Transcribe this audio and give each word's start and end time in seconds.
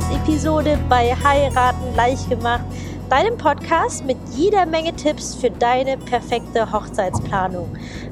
Podcast-Episode 0.00 0.78
bei 0.88 1.14
Heiraten 1.22 1.94
leicht 1.94 2.28
gemacht, 2.30 2.62
deinem 3.08 3.36
Podcast 3.36 3.59
mit 4.04 4.16
jeder 4.34 4.66
Menge 4.66 4.92
Tipps 4.96 5.36
für 5.36 5.48
deine 5.48 5.96
perfekte 5.96 6.72
Hochzeitsplanung. 6.72 7.68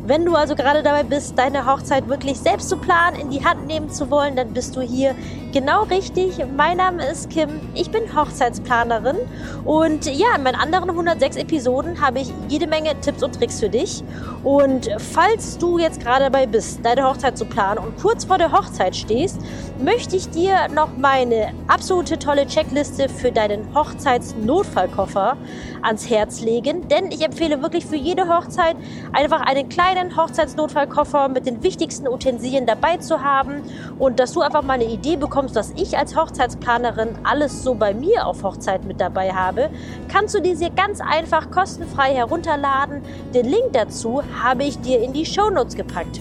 Wenn 0.06 0.24
du 0.24 0.36
also 0.36 0.54
gerade 0.54 0.84
dabei 0.84 1.02
bist, 1.02 1.36
deine 1.36 1.66
Hochzeit 1.66 2.08
wirklich 2.08 2.38
selbst 2.38 2.68
zu 2.68 2.76
planen, 2.76 3.18
in 3.18 3.30
die 3.30 3.44
Hand 3.44 3.66
nehmen 3.66 3.90
zu 3.90 4.08
wollen, 4.08 4.36
dann 4.36 4.52
bist 4.52 4.76
du 4.76 4.82
hier 4.82 5.16
genau 5.52 5.82
richtig. 5.82 6.38
Mein 6.56 6.76
Name 6.76 7.04
ist 7.04 7.28
Kim, 7.30 7.48
ich 7.74 7.90
bin 7.90 8.02
Hochzeitsplanerin 8.14 9.16
und 9.64 10.06
ja, 10.06 10.28
in 10.36 10.44
meinen 10.44 10.54
anderen 10.54 10.90
106 10.90 11.36
Episoden 11.36 12.00
habe 12.00 12.20
ich 12.20 12.32
jede 12.48 12.68
Menge 12.68 12.98
Tipps 13.00 13.24
und 13.24 13.34
Tricks 13.34 13.58
für 13.58 13.68
dich. 13.68 14.04
Und 14.44 14.88
falls 15.12 15.58
du 15.58 15.78
jetzt 15.78 16.00
gerade 16.00 16.26
dabei 16.26 16.46
bist, 16.46 16.84
deine 16.84 17.04
Hochzeit 17.04 17.36
zu 17.36 17.44
planen 17.44 17.78
und 17.78 18.00
kurz 18.00 18.24
vor 18.24 18.38
der 18.38 18.52
Hochzeit 18.52 18.94
stehst, 18.94 19.40
möchte 19.82 20.14
ich 20.14 20.30
dir 20.30 20.68
noch 20.72 20.96
meine 20.96 21.52
absolute 21.66 22.16
tolle 22.16 22.46
Checkliste 22.46 23.08
für 23.08 23.32
deinen 23.32 23.74
Hochzeitsnotfallkoffer 23.74 25.36
ans 25.82 26.08
Herz 26.10 26.40
legen, 26.40 26.88
denn 26.88 27.10
ich 27.10 27.24
empfehle 27.24 27.62
wirklich 27.62 27.86
für 27.86 27.96
jede 27.96 28.28
Hochzeit 28.28 28.76
einfach 29.12 29.40
einen 29.40 29.68
kleinen 29.68 30.16
Hochzeitsnotfallkoffer 30.16 31.28
mit 31.28 31.46
den 31.46 31.62
wichtigsten 31.62 32.08
Utensilien 32.08 32.66
dabei 32.66 32.96
zu 32.98 33.22
haben 33.22 33.62
und 33.98 34.20
dass 34.20 34.32
du 34.32 34.40
einfach 34.40 34.62
mal 34.62 34.74
eine 34.74 34.86
Idee 34.86 35.16
bekommst, 35.16 35.54
was 35.54 35.72
ich 35.76 35.96
als 35.96 36.16
Hochzeitsplanerin 36.16 37.16
alles 37.24 37.62
so 37.62 37.74
bei 37.74 37.94
mir 37.94 38.26
auf 38.26 38.42
Hochzeit 38.42 38.84
mit 38.84 39.00
dabei 39.00 39.32
habe, 39.32 39.70
kannst 40.08 40.34
du 40.34 40.40
diese 40.40 40.70
ganz 40.70 41.00
einfach 41.00 41.50
kostenfrei 41.50 42.14
herunterladen. 42.14 43.02
Den 43.34 43.46
Link 43.46 43.72
dazu 43.72 44.22
habe 44.42 44.64
ich 44.64 44.80
dir 44.80 45.00
in 45.02 45.12
die 45.12 45.26
Show 45.26 45.50
Notes 45.50 45.74
gepackt. 45.74 46.20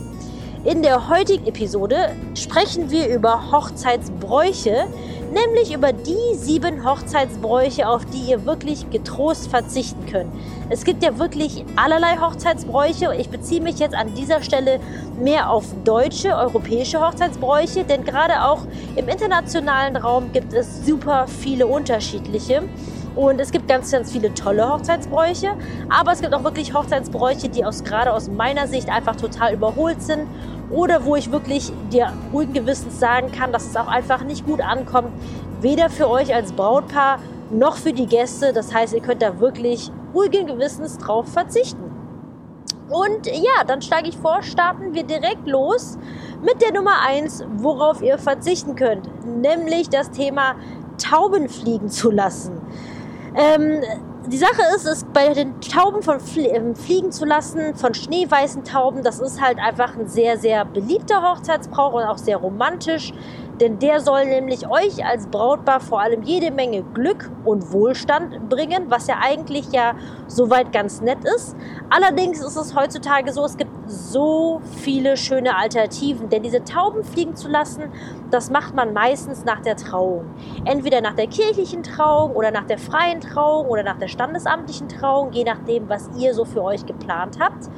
In 0.63 0.81
der 0.81 1.07
heutigen 1.07 1.47
Episode 1.47 2.13
sprechen 2.35 2.89
wir 2.91 3.07
über 3.07 3.51
Hochzeitsbräuche, 3.51 4.87
nämlich 5.31 5.73
über 5.73 5.93
die 5.93 6.35
sieben 6.35 6.85
Hochzeitsbräuche, 6.85 7.87
auf 7.87 8.05
die 8.05 8.31
ihr 8.31 8.45
wirklich 8.45 8.89
getrost 8.89 9.49
verzichten 9.49 10.05
könnt. 10.05 10.31
Es 10.69 10.83
gibt 10.83 11.03
ja 11.03 11.17
wirklich 11.17 11.65
allerlei 11.75 12.17
Hochzeitsbräuche. 12.17 13.15
Ich 13.15 13.29
beziehe 13.29 13.61
mich 13.61 13.79
jetzt 13.79 13.95
an 13.95 14.13
dieser 14.15 14.41
Stelle 14.41 14.79
mehr 15.19 15.49
auf 15.49 15.65
deutsche, 15.83 16.35
europäische 16.35 16.99
Hochzeitsbräuche, 16.99 17.83
denn 17.83 18.03
gerade 18.03 18.43
auch 18.43 18.61
im 18.95 19.07
internationalen 19.07 19.95
Raum 19.95 20.31
gibt 20.31 20.53
es 20.53 20.85
super 20.85 21.27
viele 21.27 21.67
unterschiedliche. 21.67 22.63
Und 23.15 23.41
es 23.41 23.51
gibt 23.51 23.67
ganz, 23.67 23.91
ganz 23.91 24.11
viele 24.11 24.31
tolle 24.35 24.69
Hochzeitsbräuche, 24.69 25.55
aber 25.89 26.11
es 26.11 26.21
gibt 26.21 26.35
auch 26.35 26.43
wirklich 26.43 26.75
Hochzeitsbräuche, 26.75 27.49
die 27.49 27.65
aus, 27.65 27.83
gerade 27.83 28.13
aus 28.13 28.29
meiner 28.29 28.67
Sicht 28.67 28.89
einfach 28.89 29.15
total 29.15 29.55
überholt 29.55 30.03
sind 30.03 30.27
oder 30.69 31.05
wo 31.05 31.15
ich 31.15 31.31
wirklich 31.31 31.71
dir 31.91 32.11
ruhigen 32.33 32.53
Gewissens 32.53 32.99
sagen 32.99 33.31
kann, 33.31 33.51
dass 33.51 33.65
es 33.65 33.75
auch 33.75 33.87
einfach 33.87 34.23
nicht 34.23 34.45
gut 34.45 34.61
ankommt, 34.61 35.09
weder 35.61 35.89
für 35.89 36.09
euch 36.09 36.33
als 36.33 36.51
Brautpaar 36.51 37.19
noch 37.49 37.77
für 37.77 37.93
die 37.93 38.07
Gäste. 38.07 38.53
Das 38.53 38.73
heißt, 38.73 38.93
ihr 38.93 39.01
könnt 39.01 39.21
da 39.21 39.39
wirklich 39.39 39.91
ruhigen 40.13 40.47
Gewissens 40.47 40.97
drauf 40.97 41.27
verzichten. 41.27 41.91
Und 42.89 43.27
ja, 43.27 43.63
dann 43.65 43.81
schlage 43.81 44.07
ich 44.07 44.17
vor, 44.17 44.43
starten 44.43 44.93
wir 44.93 45.03
direkt 45.03 45.45
los 45.45 45.97
mit 46.41 46.61
der 46.61 46.71
Nummer 46.71 47.01
eins, 47.05 47.43
worauf 47.57 48.01
ihr 48.01 48.17
verzichten 48.17 48.75
könnt, 48.75 49.09
nämlich 49.25 49.89
das 49.89 50.11
Thema 50.11 50.55
Tauben 50.97 51.49
fliegen 51.49 51.89
zu 51.89 52.11
lassen. 52.11 52.61
Ähm, 53.35 53.81
die 54.27 54.37
Sache 54.37 54.61
ist, 54.75 54.85
es 54.85 55.05
bei 55.05 55.33
den 55.33 55.59
Tauben 55.61 56.01
von 56.03 56.19
ähm, 56.35 56.75
fliegen 56.75 57.11
zu 57.11 57.25
lassen, 57.25 57.75
von 57.75 57.93
schneeweißen 57.93 58.63
Tauben, 58.65 59.03
das 59.03 59.19
ist 59.19 59.41
halt 59.41 59.57
einfach 59.57 59.95
ein 59.97 60.07
sehr, 60.07 60.37
sehr 60.37 60.65
beliebter 60.65 61.21
Hochzeitsbrauch 61.21 61.93
und 61.93 62.03
auch 62.03 62.17
sehr 62.17 62.37
romantisch. 62.37 63.13
Denn 63.59 63.79
der 63.79 64.01
soll 64.01 64.25
nämlich 64.25 64.69
euch 64.69 65.03
als 65.03 65.27
Brautpaar 65.27 65.79
vor 65.79 66.01
allem 66.01 66.21
jede 66.21 66.51
Menge 66.51 66.83
Glück 66.93 67.31
und 67.43 67.71
Wohlstand 67.71 68.49
bringen, 68.49 68.85
was 68.89 69.07
ja 69.07 69.15
eigentlich 69.19 69.71
ja 69.71 69.95
soweit 70.27 70.71
ganz 70.71 71.01
nett 71.01 71.19
ist. 71.35 71.55
Allerdings 71.89 72.39
ist 72.39 72.55
es 72.55 72.75
heutzutage 72.75 73.33
so, 73.33 73.43
es 73.45 73.57
gibt 73.57 73.71
so 73.87 74.61
viele 74.83 75.17
schöne 75.17 75.55
Alternativen, 75.55 76.29
denn 76.29 76.43
diese 76.43 76.63
Tauben 76.63 77.03
fliegen 77.03 77.35
zu 77.35 77.47
lassen, 77.47 77.85
das 78.29 78.51
macht 78.51 78.75
man 78.75 78.93
meistens 78.93 79.43
nach 79.45 79.61
der 79.61 79.75
Trauung. 79.75 80.25
Entweder 80.65 81.01
nach 81.01 81.13
der 81.13 81.27
kirchlichen 81.27 81.81
Trauung 81.81 82.35
oder 82.35 82.51
nach 82.51 82.65
der 82.65 82.77
freien 82.77 83.21
Trauung 83.21 83.67
oder 83.67 83.83
nach 83.83 83.97
der 83.97 84.07
standesamtlichen 84.07 84.89
Trauung, 84.89 85.31
je 85.31 85.45
nachdem, 85.45 85.89
was 85.89 86.09
ihr 86.17 86.33
so 86.33 86.45
für 86.45 86.63
euch 86.63 86.85
geplant 86.85 87.37
habt. 87.39 87.69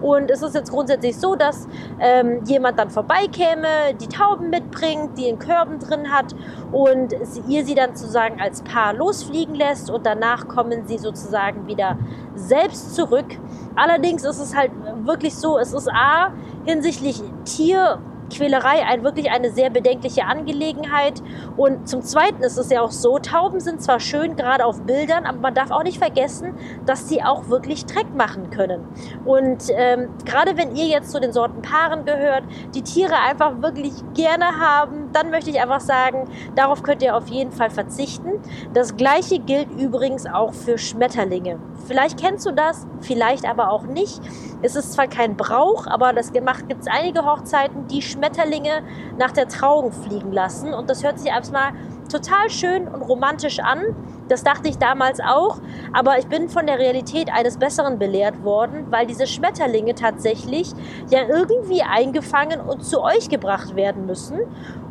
Und 0.00 0.30
es 0.30 0.42
ist 0.42 0.54
jetzt 0.54 0.70
grundsätzlich 0.70 1.16
so, 1.16 1.34
dass 1.34 1.68
ähm, 2.00 2.42
jemand 2.44 2.78
dann 2.78 2.90
vorbeikäme, 2.90 3.94
die 4.00 4.08
Tauben 4.08 4.50
mitbringt, 4.50 5.18
die 5.18 5.28
in 5.28 5.38
Körben 5.38 5.78
drin 5.78 6.12
hat 6.12 6.34
und 6.72 7.14
ihr 7.48 7.64
sie 7.64 7.74
dann 7.74 7.94
sozusagen 7.94 8.40
als 8.40 8.62
Paar 8.62 8.94
losfliegen 8.94 9.54
lässt 9.54 9.90
und 9.90 10.06
danach 10.06 10.48
kommen 10.48 10.86
sie 10.86 10.98
sozusagen 10.98 11.66
wieder 11.66 11.98
selbst 12.34 12.94
zurück. 12.94 13.38
Allerdings 13.76 14.24
ist 14.24 14.38
es 14.38 14.56
halt 14.56 14.72
wirklich 15.04 15.34
so, 15.34 15.58
es 15.58 15.72
ist 15.72 15.88
A 15.90 16.32
hinsichtlich 16.64 17.22
Tier 17.44 17.98
Quälerei 18.32 18.84
ein, 18.86 19.04
wirklich 19.04 19.30
eine 19.30 19.50
sehr 19.50 19.70
bedenkliche 19.70 20.24
Angelegenheit. 20.24 21.22
Und 21.56 21.88
zum 21.88 22.02
Zweiten 22.02 22.42
ist 22.42 22.56
es 22.56 22.70
ja 22.70 22.82
auch 22.82 22.90
so, 22.90 23.18
Tauben 23.18 23.60
sind 23.60 23.82
zwar 23.82 24.00
schön, 24.00 24.36
gerade 24.36 24.64
auf 24.64 24.82
Bildern, 24.82 25.26
aber 25.26 25.38
man 25.38 25.54
darf 25.54 25.70
auch 25.70 25.82
nicht 25.82 25.98
vergessen, 25.98 26.54
dass 26.86 27.08
sie 27.08 27.22
auch 27.22 27.48
wirklich 27.48 27.86
Dreck 27.86 28.14
machen 28.14 28.50
können. 28.50 28.86
Und 29.24 29.64
ähm, 29.74 30.08
gerade 30.24 30.56
wenn 30.56 30.74
ihr 30.74 30.86
jetzt 30.86 31.10
zu 31.10 31.20
den 31.20 31.32
Sorten 31.32 31.62
Paaren 31.62 32.04
gehört, 32.04 32.44
die 32.74 32.82
Tiere 32.82 33.14
einfach 33.28 33.60
wirklich 33.60 33.92
gerne 34.14 34.58
haben, 34.58 35.10
dann 35.12 35.30
möchte 35.30 35.50
ich 35.50 35.60
einfach 35.60 35.80
sagen, 35.80 36.28
darauf 36.54 36.82
könnt 36.82 37.02
ihr 37.02 37.16
auf 37.16 37.28
jeden 37.28 37.52
Fall 37.52 37.70
verzichten. 37.70 38.40
Das 38.72 38.96
gleiche 38.96 39.38
gilt 39.38 39.70
übrigens 39.78 40.26
auch 40.26 40.52
für 40.54 40.78
Schmetterlinge. 40.78 41.58
Vielleicht 41.86 42.20
kennst 42.20 42.46
du 42.46 42.52
das, 42.52 42.86
vielleicht 43.00 43.46
aber 43.48 43.70
auch 43.70 43.84
nicht. 43.84 44.20
Es 44.64 44.76
ist 44.76 44.92
zwar 44.92 45.08
kein 45.08 45.36
Brauch, 45.36 45.88
aber 45.88 46.12
das 46.12 46.32
gemacht 46.32 46.68
gibt 46.68 46.82
es 46.82 46.86
einige 46.86 47.24
Hochzeiten, 47.24 47.88
die 47.88 48.00
Schmetterlinge 48.00 48.82
nach 49.18 49.32
der 49.32 49.48
Trauung 49.48 49.90
fliegen 49.90 50.32
lassen. 50.32 50.72
Und 50.72 50.88
das 50.88 51.02
hört 51.02 51.18
sich 51.18 51.30
erstmal 51.30 51.72
total 52.10 52.50
schön 52.50 52.88
und 52.88 53.02
romantisch 53.02 53.58
an. 53.58 53.94
Das 54.28 54.44
dachte 54.44 54.68
ich 54.68 54.78
damals 54.78 55.20
auch, 55.20 55.58
aber 55.92 56.18
ich 56.18 56.26
bin 56.26 56.48
von 56.48 56.66
der 56.66 56.78
Realität 56.78 57.28
eines 57.32 57.58
Besseren 57.58 57.98
belehrt 57.98 58.42
worden, 58.44 58.86
weil 58.90 59.06
diese 59.06 59.26
Schmetterlinge 59.26 59.94
tatsächlich 59.94 60.72
ja 61.10 61.28
irgendwie 61.28 61.82
eingefangen 61.82 62.60
und 62.60 62.84
zu 62.84 63.02
euch 63.02 63.28
gebracht 63.28 63.76
werden 63.76 64.06
müssen. 64.06 64.40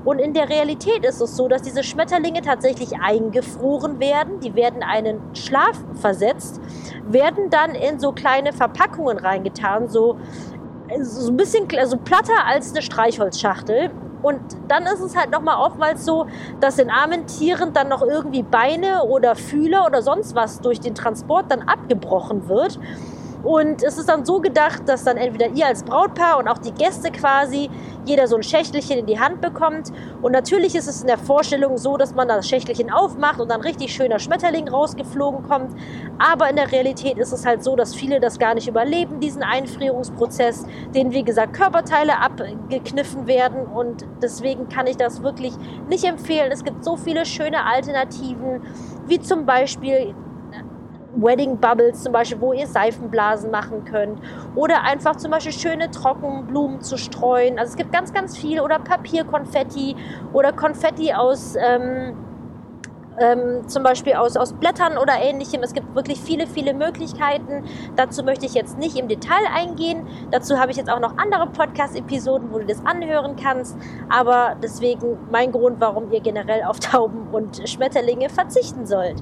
Und 0.03 0.19
in 0.19 0.33
der 0.33 0.49
Realität 0.49 1.05
ist 1.05 1.21
es 1.21 1.35
so, 1.35 1.47
dass 1.47 1.61
diese 1.61 1.83
Schmetterlinge 1.83 2.41
tatsächlich 2.41 2.99
eingefroren 2.99 3.99
werden, 3.99 4.39
die 4.39 4.55
werden 4.55 4.81
einen 4.83 5.19
Schlaf 5.35 5.77
versetzt, 5.93 6.59
werden 7.07 7.49
dann 7.49 7.75
in 7.75 7.99
so 7.99 8.11
kleine 8.11 8.51
Verpackungen 8.51 9.17
reingetan, 9.19 9.87
so, 9.87 10.17
so 11.01 11.31
ein 11.31 11.37
bisschen 11.37 11.67
also 11.77 11.97
platter 11.97 12.45
als 12.45 12.71
eine 12.71 12.81
Streichholzschachtel. 12.81 13.91
Und 14.21 14.39
dann 14.67 14.83
ist 14.83 15.01
es 15.01 15.15
halt 15.15 15.31
nochmal 15.31 15.57
oftmals 15.57 16.05
so, 16.05 16.27
dass 16.59 16.75
den 16.75 16.89
armen 16.89 17.27
Tieren 17.27 17.73
dann 17.73 17.89
noch 17.89 18.01
irgendwie 18.01 18.43
Beine 18.43 19.03
oder 19.03 19.35
Fühler 19.35 19.85
oder 19.85 20.01
sonst 20.01 20.35
was 20.35 20.61
durch 20.61 20.79
den 20.79 20.95
Transport 20.95 21.45
dann 21.49 21.61
abgebrochen 21.61 22.47
wird. 22.47 22.79
Und 23.43 23.83
es 23.83 23.97
ist 23.97 24.07
dann 24.07 24.25
so 24.25 24.39
gedacht, 24.39 24.83
dass 24.87 25.03
dann 25.03 25.17
entweder 25.17 25.47
ihr 25.47 25.65
als 25.65 25.83
Brautpaar 25.83 26.37
und 26.37 26.47
auch 26.47 26.59
die 26.59 26.71
Gäste 26.71 27.11
quasi 27.11 27.69
jeder 28.05 28.27
so 28.27 28.35
ein 28.35 28.43
Schächtelchen 28.43 28.99
in 28.99 29.05
die 29.05 29.19
Hand 29.19 29.41
bekommt. 29.41 29.91
Und 30.21 30.31
natürlich 30.31 30.75
ist 30.75 30.87
es 30.87 31.01
in 31.01 31.07
der 31.07 31.17
Vorstellung 31.17 31.77
so, 31.77 31.97
dass 31.97 32.13
man 32.13 32.27
das 32.27 32.47
Schächtelchen 32.47 32.91
aufmacht 32.91 33.39
und 33.39 33.49
dann 33.49 33.61
richtig 33.61 33.93
schöner 33.93 34.19
Schmetterling 34.19 34.67
rausgeflogen 34.67 35.43
kommt. 35.47 35.75
Aber 36.19 36.49
in 36.49 36.55
der 36.55 36.71
Realität 36.71 37.17
ist 37.17 37.31
es 37.31 37.45
halt 37.45 37.63
so, 37.63 37.75
dass 37.75 37.95
viele 37.95 38.19
das 38.19 38.37
gar 38.37 38.53
nicht 38.53 38.67
überleben, 38.67 39.19
diesen 39.19 39.43
Einfrierungsprozess, 39.43 40.65
den 40.93 41.11
wie 41.11 41.23
gesagt 41.23 41.53
Körperteile 41.53 42.19
abgekniffen 42.19 43.27
werden. 43.27 43.65
Und 43.65 44.05
deswegen 44.21 44.69
kann 44.69 44.87
ich 44.87 44.97
das 44.97 45.23
wirklich 45.23 45.53
nicht 45.89 46.03
empfehlen. 46.03 46.51
Es 46.51 46.63
gibt 46.63 46.83
so 46.83 46.95
viele 46.95 47.25
schöne 47.25 47.65
Alternativen, 47.65 48.61
wie 49.07 49.19
zum 49.19 49.45
Beispiel 49.45 50.13
Wedding 51.15 51.57
Bubbles 51.57 52.03
zum 52.03 52.13
Beispiel, 52.13 52.39
wo 52.39 52.53
ihr 52.53 52.67
Seifenblasen 52.67 53.51
machen 53.51 53.83
könnt 53.85 54.19
oder 54.55 54.83
einfach 54.83 55.15
zum 55.17 55.31
Beispiel 55.31 55.53
schöne 55.53 55.91
Trockenblumen 55.91 56.81
zu 56.81 56.97
streuen. 56.97 57.59
Also 57.59 57.71
es 57.71 57.77
gibt 57.77 57.91
ganz, 57.91 58.13
ganz 58.13 58.37
viel 58.37 58.59
oder 58.61 58.79
Papierkonfetti 58.79 59.95
oder 60.33 60.53
Konfetti 60.53 61.13
aus 61.13 61.55
ähm, 61.55 62.15
ähm, 63.19 63.67
zum 63.67 63.83
Beispiel 63.83 64.13
aus, 64.13 64.37
aus 64.37 64.53
Blättern 64.53 64.97
oder 64.97 65.13
ähnlichem. 65.21 65.61
Es 65.63 65.73
gibt 65.73 65.95
wirklich 65.95 66.19
viele, 66.19 66.47
viele 66.47 66.73
Möglichkeiten. 66.73 67.63
Dazu 67.95 68.23
möchte 68.23 68.45
ich 68.45 68.53
jetzt 68.53 68.77
nicht 68.77 68.97
im 68.97 69.07
Detail 69.07 69.45
eingehen. 69.53 70.07
Dazu 70.31 70.57
habe 70.57 70.71
ich 70.71 70.77
jetzt 70.77 70.89
auch 70.89 70.99
noch 70.99 71.17
andere 71.17 71.47
Podcast-Episoden, 71.47 72.51
wo 72.51 72.59
du 72.59 72.65
das 72.65 72.85
anhören 72.85 73.35
kannst. 73.35 73.77
Aber 74.09 74.55
deswegen 74.61 75.17
mein 75.29 75.51
Grund, 75.51 75.79
warum 75.79 76.11
ihr 76.11 76.21
generell 76.21 76.63
auf 76.63 76.79
Tauben 76.79 77.27
und 77.31 77.67
Schmetterlinge 77.67 78.29
verzichten 78.29 78.85
sollt. 78.85 79.21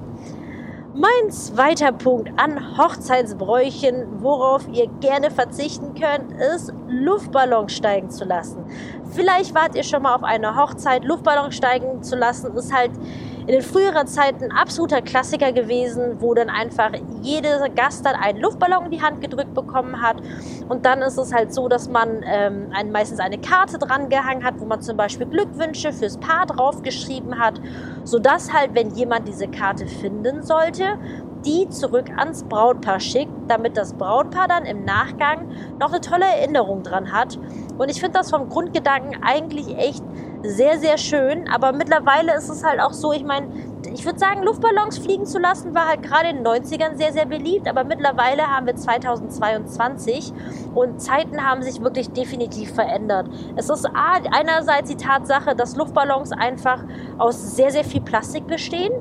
Mein 0.95 1.29
zweiter 1.29 1.91
Punkt 1.91 2.31
an 2.37 2.75
Hochzeitsbräuchen, 2.75 4.23
worauf 4.23 4.67
ihr 4.69 4.87
gerne 5.01 5.29
verzichten 5.29 5.93
könnt, 5.93 6.31
ist 6.31 6.73
Luftballons 6.87 7.73
steigen 7.73 8.09
zu 8.09 8.25
lassen. 8.25 8.65
Vielleicht 9.11 9.53
wart 9.53 9.75
ihr 9.75 9.83
schon 9.83 10.01
mal 10.01 10.15
auf 10.15 10.23
einer 10.23 10.55
Hochzeit. 10.55 11.05
Luftballons 11.05 11.55
steigen 11.55 12.01
zu 12.01 12.15
lassen 12.15 12.55
ist 12.55 12.73
halt 12.73 12.89
in 13.41 13.47
den 13.47 13.61
früheren 13.61 14.07
Zeiten 14.07 14.45
ein 14.45 14.51
absoluter 14.51 15.01
Klassiker 15.01 15.51
gewesen, 15.51 16.17
wo 16.19 16.33
dann 16.33 16.49
einfach 16.49 16.91
jeder 17.21 17.67
Gast 17.69 18.05
dann 18.05 18.15
einen 18.15 18.39
Luftballon 18.39 18.85
in 18.85 18.91
die 18.91 19.01
Hand 19.01 19.21
gedrückt 19.21 19.53
bekommen 19.53 20.01
hat. 20.01 20.17
Und 20.67 20.85
dann 20.85 21.01
ist 21.01 21.17
es 21.17 21.33
halt 21.33 21.53
so, 21.53 21.67
dass 21.67 21.89
man 21.89 22.23
ähm, 22.25 22.67
einen, 22.73 22.91
meistens 22.91 23.19
eine 23.19 23.37
Karte 23.37 23.77
dran 23.77 24.09
gehangen 24.09 24.43
hat, 24.43 24.59
wo 24.59 24.65
man 24.65 24.81
zum 24.81 24.97
Beispiel 24.97 25.25
Glückwünsche 25.25 25.93
fürs 25.93 26.17
Paar 26.17 26.45
draufgeschrieben 26.45 27.39
hat, 27.39 27.59
sodass 28.03 28.53
halt, 28.53 28.75
wenn 28.75 28.91
jemand 28.91 29.27
diese 29.27 29.47
Karte 29.47 29.87
finden 29.87 30.43
sollte, 30.43 30.97
die 31.45 31.69
zurück 31.69 32.09
ans 32.17 32.43
Brautpaar 32.43 32.99
schickt, 32.99 33.31
damit 33.47 33.77
das 33.77 33.93
Brautpaar 33.93 34.47
dann 34.47 34.65
im 34.65 34.83
Nachgang 34.83 35.49
noch 35.79 35.91
eine 35.91 36.01
tolle 36.01 36.25
Erinnerung 36.25 36.83
dran 36.83 37.11
hat. 37.11 37.39
Und 37.77 37.89
ich 37.89 37.99
finde 37.99 38.19
das 38.19 38.29
vom 38.29 38.49
Grundgedanken 38.49 39.23
eigentlich 39.23 39.77
echt 39.77 40.03
sehr, 40.43 40.79
sehr 40.79 40.97
schön. 40.97 41.47
Aber 41.49 41.71
mittlerweile 41.71 42.35
ist 42.35 42.49
es 42.49 42.63
halt 42.63 42.79
auch 42.79 42.93
so, 42.93 43.11
ich 43.11 43.23
meine, 43.23 43.47
ich 43.93 44.05
würde 44.05 44.19
sagen, 44.19 44.43
Luftballons 44.43 44.97
fliegen 44.99 45.25
zu 45.25 45.39
lassen 45.39 45.73
war 45.73 45.87
halt 45.87 46.03
gerade 46.03 46.29
in 46.29 46.43
den 46.43 46.47
90ern 46.47 46.95
sehr, 46.97 47.11
sehr 47.11 47.25
beliebt. 47.25 47.67
Aber 47.67 47.83
mittlerweile 47.83 48.43
haben 48.47 48.65
wir 48.65 48.75
2022 48.75 50.33
und 50.75 51.01
Zeiten 51.01 51.43
haben 51.43 51.61
sich 51.61 51.81
wirklich 51.81 52.09
definitiv 52.11 52.73
verändert. 52.73 53.27
Es 53.55 53.69
ist 53.69 53.87
einerseits 54.31 54.89
die 54.89 54.97
Tatsache, 54.97 55.55
dass 55.55 55.75
Luftballons 55.75 56.31
einfach 56.31 56.83
aus 57.17 57.55
sehr, 57.55 57.71
sehr 57.71 57.83
viel 57.83 58.01
Plastik 58.01 58.47
bestehen 58.47 58.91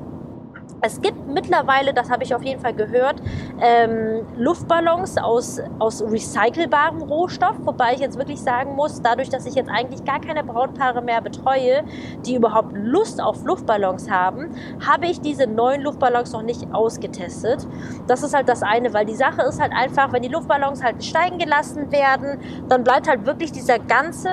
es 0.81 1.01
gibt 1.01 1.27
mittlerweile, 1.27 1.93
das 1.93 2.09
habe 2.09 2.23
ich 2.23 2.33
auf 2.33 2.43
jeden 2.43 2.61
Fall 2.61 2.73
gehört, 2.73 3.21
ähm, 3.61 4.25
Luftballons 4.37 5.17
aus, 5.17 5.59
aus 5.79 6.01
recycelbarem 6.01 7.01
Rohstoff, 7.01 7.55
wobei 7.63 7.93
ich 7.93 7.99
jetzt 7.99 8.17
wirklich 8.17 8.39
sagen 8.39 8.75
muss, 8.75 9.01
dadurch, 9.01 9.29
dass 9.29 9.45
ich 9.45 9.55
jetzt 9.55 9.69
eigentlich 9.69 10.05
gar 10.05 10.21
keine 10.21 10.43
Brautpaare 10.43 11.01
mehr 11.01 11.21
betreue, 11.21 11.83
die 12.25 12.35
überhaupt 12.35 12.73
Lust 12.73 13.21
auf 13.21 13.43
Luftballons 13.43 14.09
haben, 14.09 14.49
habe 14.85 15.07
ich 15.07 15.21
diese 15.21 15.47
neuen 15.47 15.81
Luftballons 15.81 16.31
noch 16.31 16.43
nicht 16.43 16.73
ausgetestet. 16.73 17.67
Das 18.07 18.23
ist 18.23 18.33
halt 18.33 18.47
das 18.47 18.63
eine, 18.63 18.93
weil 18.93 19.05
die 19.05 19.15
Sache 19.15 19.41
ist 19.41 19.61
halt 19.61 19.73
einfach, 19.73 20.13
wenn 20.13 20.21
die 20.21 20.29
Luftballons 20.29 20.83
halt 20.83 21.03
steigen 21.03 21.37
gelassen 21.37 21.91
werden, 21.91 22.39
dann 22.69 22.83
bleibt 22.83 23.07
halt 23.07 23.25
wirklich 23.25 23.51
dieser 23.51 23.79
ganze 23.79 24.29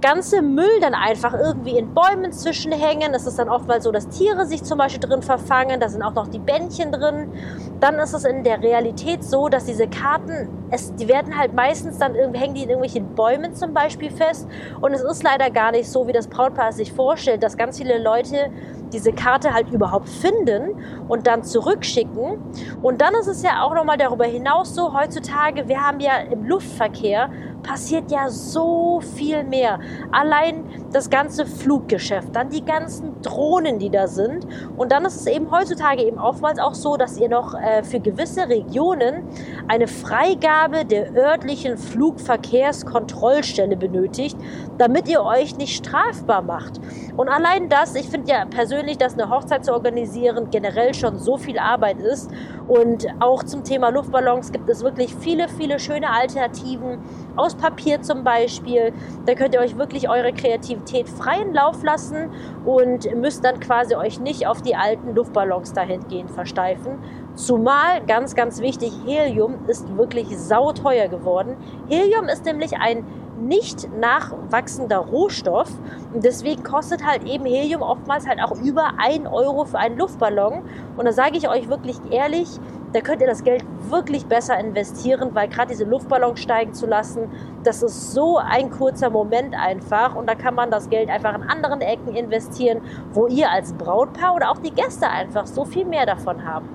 ganze 0.00 0.42
Müll 0.42 0.80
dann 0.80 0.94
einfach 0.94 1.34
irgendwie 1.34 1.76
in 1.76 1.92
Bäumen 1.92 2.32
zwischenhängen. 2.32 3.12
Es 3.14 3.26
ist 3.26 3.38
dann 3.38 3.48
oftmals 3.48 3.84
so, 3.84 3.90
dass 3.90 4.08
Tiere 4.08 4.46
sich 4.46 4.62
zum 4.62 4.78
Beispiel 4.78 5.00
drin 5.00 5.22
verfangen. 5.22 5.80
Da 5.80 5.88
sind 5.88 6.02
auch 6.02 6.14
noch 6.14 6.28
die 6.28 6.38
Bändchen 6.38 6.92
drin. 6.92 7.32
Dann 7.80 7.96
ist 7.96 8.12
es 8.12 8.24
in 8.24 8.44
der 8.44 8.62
Realität 8.62 9.24
so, 9.24 9.48
dass 9.48 9.64
diese 9.64 9.88
Karten, 9.88 10.48
es, 10.70 10.94
die 10.94 11.08
werden 11.08 11.36
halt 11.36 11.54
meistens 11.54 11.98
dann 11.98 12.14
irgendwie, 12.14 12.38
hängen 12.38 12.54
die 12.54 12.62
in 12.62 12.70
irgendwelchen 12.70 13.14
Bäumen 13.14 13.54
zum 13.54 13.74
Beispiel 13.74 14.10
fest. 14.10 14.48
Und 14.80 14.92
es 14.92 15.02
ist 15.02 15.22
leider 15.22 15.50
gar 15.50 15.72
nicht 15.72 15.88
so, 15.90 16.06
wie 16.06 16.12
das 16.12 16.28
Brautpaar 16.28 16.72
sich 16.72 16.92
vorstellt, 16.92 17.42
dass 17.42 17.56
ganz 17.56 17.78
viele 17.78 17.98
Leute 18.02 18.50
diese 18.92 19.12
Karte 19.12 19.52
halt 19.52 19.70
überhaupt 19.70 20.08
finden 20.08 20.82
und 21.08 21.26
dann 21.26 21.42
zurückschicken. 21.42 22.38
Und 22.82 23.00
dann 23.00 23.14
ist 23.14 23.26
es 23.26 23.42
ja 23.42 23.62
auch 23.62 23.74
nochmal 23.74 23.98
darüber 23.98 24.24
hinaus 24.24 24.74
so, 24.74 24.94
heutzutage, 24.94 25.68
wir 25.68 25.80
haben 25.80 26.00
ja 26.00 26.18
im 26.18 26.44
Luftverkehr 26.44 27.30
passiert 27.62 28.10
ja 28.10 28.28
so 28.28 29.00
viel 29.00 29.44
mehr. 29.44 29.78
Allein 30.10 30.64
das 30.92 31.10
ganze 31.10 31.46
Fluggeschäft, 31.46 32.34
dann 32.34 32.50
die 32.50 32.64
ganzen 32.64 33.20
Drohnen, 33.22 33.78
die 33.78 33.90
da 33.90 34.06
sind. 34.06 34.46
Und 34.76 34.92
dann 34.92 35.04
ist 35.04 35.20
es 35.20 35.26
eben 35.26 35.50
heutzutage 35.50 36.02
eben 36.02 36.18
oftmals 36.18 36.58
auch 36.58 36.74
so, 36.74 36.96
dass 36.96 37.18
ihr 37.18 37.28
noch 37.28 37.54
äh, 37.54 37.82
für 37.82 38.00
gewisse 38.00 38.48
Regionen 38.48 39.24
eine 39.68 39.86
Freigabe 39.86 40.84
der 40.84 41.14
örtlichen 41.14 41.76
Flugverkehrskontrollstelle 41.76 43.76
benötigt, 43.76 44.36
damit 44.78 45.08
ihr 45.08 45.22
euch 45.22 45.56
nicht 45.56 45.76
strafbar 45.76 46.42
macht. 46.42 46.80
Und 47.16 47.28
allein 47.28 47.68
das, 47.68 47.94
ich 47.94 48.08
finde 48.08 48.30
ja 48.30 48.44
persönlich, 48.44 48.98
dass 48.98 49.14
eine 49.14 49.30
Hochzeit 49.30 49.64
zu 49.64 49.72
organisieren 49.72 50.50
generell 50.50 50.94
schon 50.94 51.18
so 51.18 51.36
viel 51.36 51.58
Arbeit 51.58 52.00
ist. 52.00 52.30
Und 52.68 53.06
auch 53.20 53.42
zum 53.42 53.64
Thema 53.64 53.90
Luftballons 53.90 54.52
gibt 54.52 54.68
es 54.68 54.82
wirklich 54.82 55.14
viele, 55.14 55.48
viele 55.48 55.78
schöne 55.78 56.10
Alternativen 56.10 56.98
aus 57.38 57.54
Papier 57.54 58.02
zum 58.02 58.24
Beispiel. 58.24 58.92
Da 59.26 59.34
könnt 59.34 59.54
ihr 59.54 59.60
euch 59.60 59.78
wirklich 59.78 60.08
eure 60.08 60.32
Kreativität 60.32 61.08
freien 61.08 61.54
Lauf 61.54 61.82
lassen 61.82 62.30
und 62.64 63.14
müsst 63.14 63.44
dann 63.44 63.60
quasi 63.60 63.94
euch 63.94 64.20
nicht 64.20 64.46
auf 64.46 64.62
die 64.62 64.74
alten 64.74 65.14
Luftballons 65.14 65.72
dahingehend 65.72 66.30
versteifen. 66.30 66.98
Zumal, 67.34 68.04
ganz, 68.06 68.34
ganz 68.34 68.60
wichtig, 68.60 68.92
Helium 69.06 69.54
ist 69.68 69.96
wirklich 69.96 70.36
sauteuer 70.36 71.08
geworden. 71.08 71.56
Helium 71.88 72.26
ist 72.26 72.44
nämlich 72.44 72.76
ein 72.78 73.04
nicht 73.40 73.88
nachwachsender 73.96 74.98
Rohstoff. 74.98 75.70
Und 76.12 76.24
deswegen 76.24 76.62
kostet 76.62 77.04
halt 77.06 77.24
eben 77.24 77.44
Helium 77.44 77.82
oftmals 77.82 78.26
halt 78.26 78.40
auch 78.42 78.60
über 78.60 78.94
1 78.98 79.26
Euro 79.28 79.64
für 79.64 79.78
einen 79.78 79.96
Luftballon. 79.98 80.64
Und 80.96 81.04
da 81.04 81.12
sage 81.12 81.38
ich 81.38 81.48
euch 81.48 81.68
wirklich 81.68 81.96
ehrlich, 82.10 82.48
da 82.92 83.00
könnt 83.00 83.20
ihr 83.20 83.26
das 83.26 83.44
Geld 83.44 83.64
wirklich 83.90 84.26
besser 84.26 84.58
investieren, 84.58 85.30
weil 85.34 85.48
gerade 85.48 85.68
diese 85.68 85.84
Luftballons 85.84 86.40
steigen 86.40 86.72
zu 86.72 86.86
lassen, 86.86 87.30
das 87.62 87.82
ist 87.82 88.12
so 88.12 88.38
ein 88.38 88.70
kurzer 88.70 89.10
Moment 89.10 89.54
einfach. 89.54 90.14
Und 90.14 90.26
da 90.26 90.34
kann 90.34 90.54
man 90.54 90.70
das 90.70 90.88
Geld 90.88 91.10
einfach 91.10 91.34
in 91.34 91.42
anderen 91.42 91.80
Ecken 91.80 92.14
investieren, 92.14 92.80
wo 93.12 93.26
ihr 93.26 93.50
als 93.50 93.74
Brautpaar 93.74 94.34
oder 94.34 94.50
auch 94.50 94.58
die 94.58 94.70
Gäste 94.70 95.08
einfach 95.08 95.46
so 95.46 95.64
viel 95.64 95.84
mehr 95.84 96.06
davon 96.06 96.46
haben. 96.46 96.68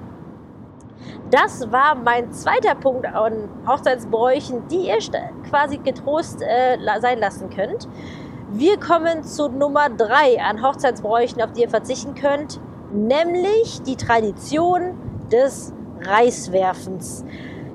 Das 1.31 1.71
war 1.71 1.95
mein 1.95 2.31
zweiter 2.31 2.75
Punkt 2.75 3.07
an 3.07 3.50
Hochzeitsbräuchen, 3.68 4.68
die 4.68 4.88
ihr 4.88 5.00
quasi 5.50 5.77
getrost 5.77 6.42
äh, 6.42 6.77
sein 7.01 7.19
lassen 7.19 7.50
könnt. 7.50 7.88
Wir 8.51 8.80
kommen 8.80 9.24
zu 9.24 9.50
Nummer 9.50 9.89
drei 9.89 10.39
an 10.39 10.62
Hochzeitsbräuchen, 10.62 11.42
auf 11.42 11.54
die 11.54 11.62
ihr 11.62 11.69
verzichten 11.69 12.13
könnt, 12.13 12.59
nämlich 12.92 13.81
die 13.81 13.95
Tradition 13.95 14.95
des 15.31 15.74
Reiswerfens. 16.06 17.24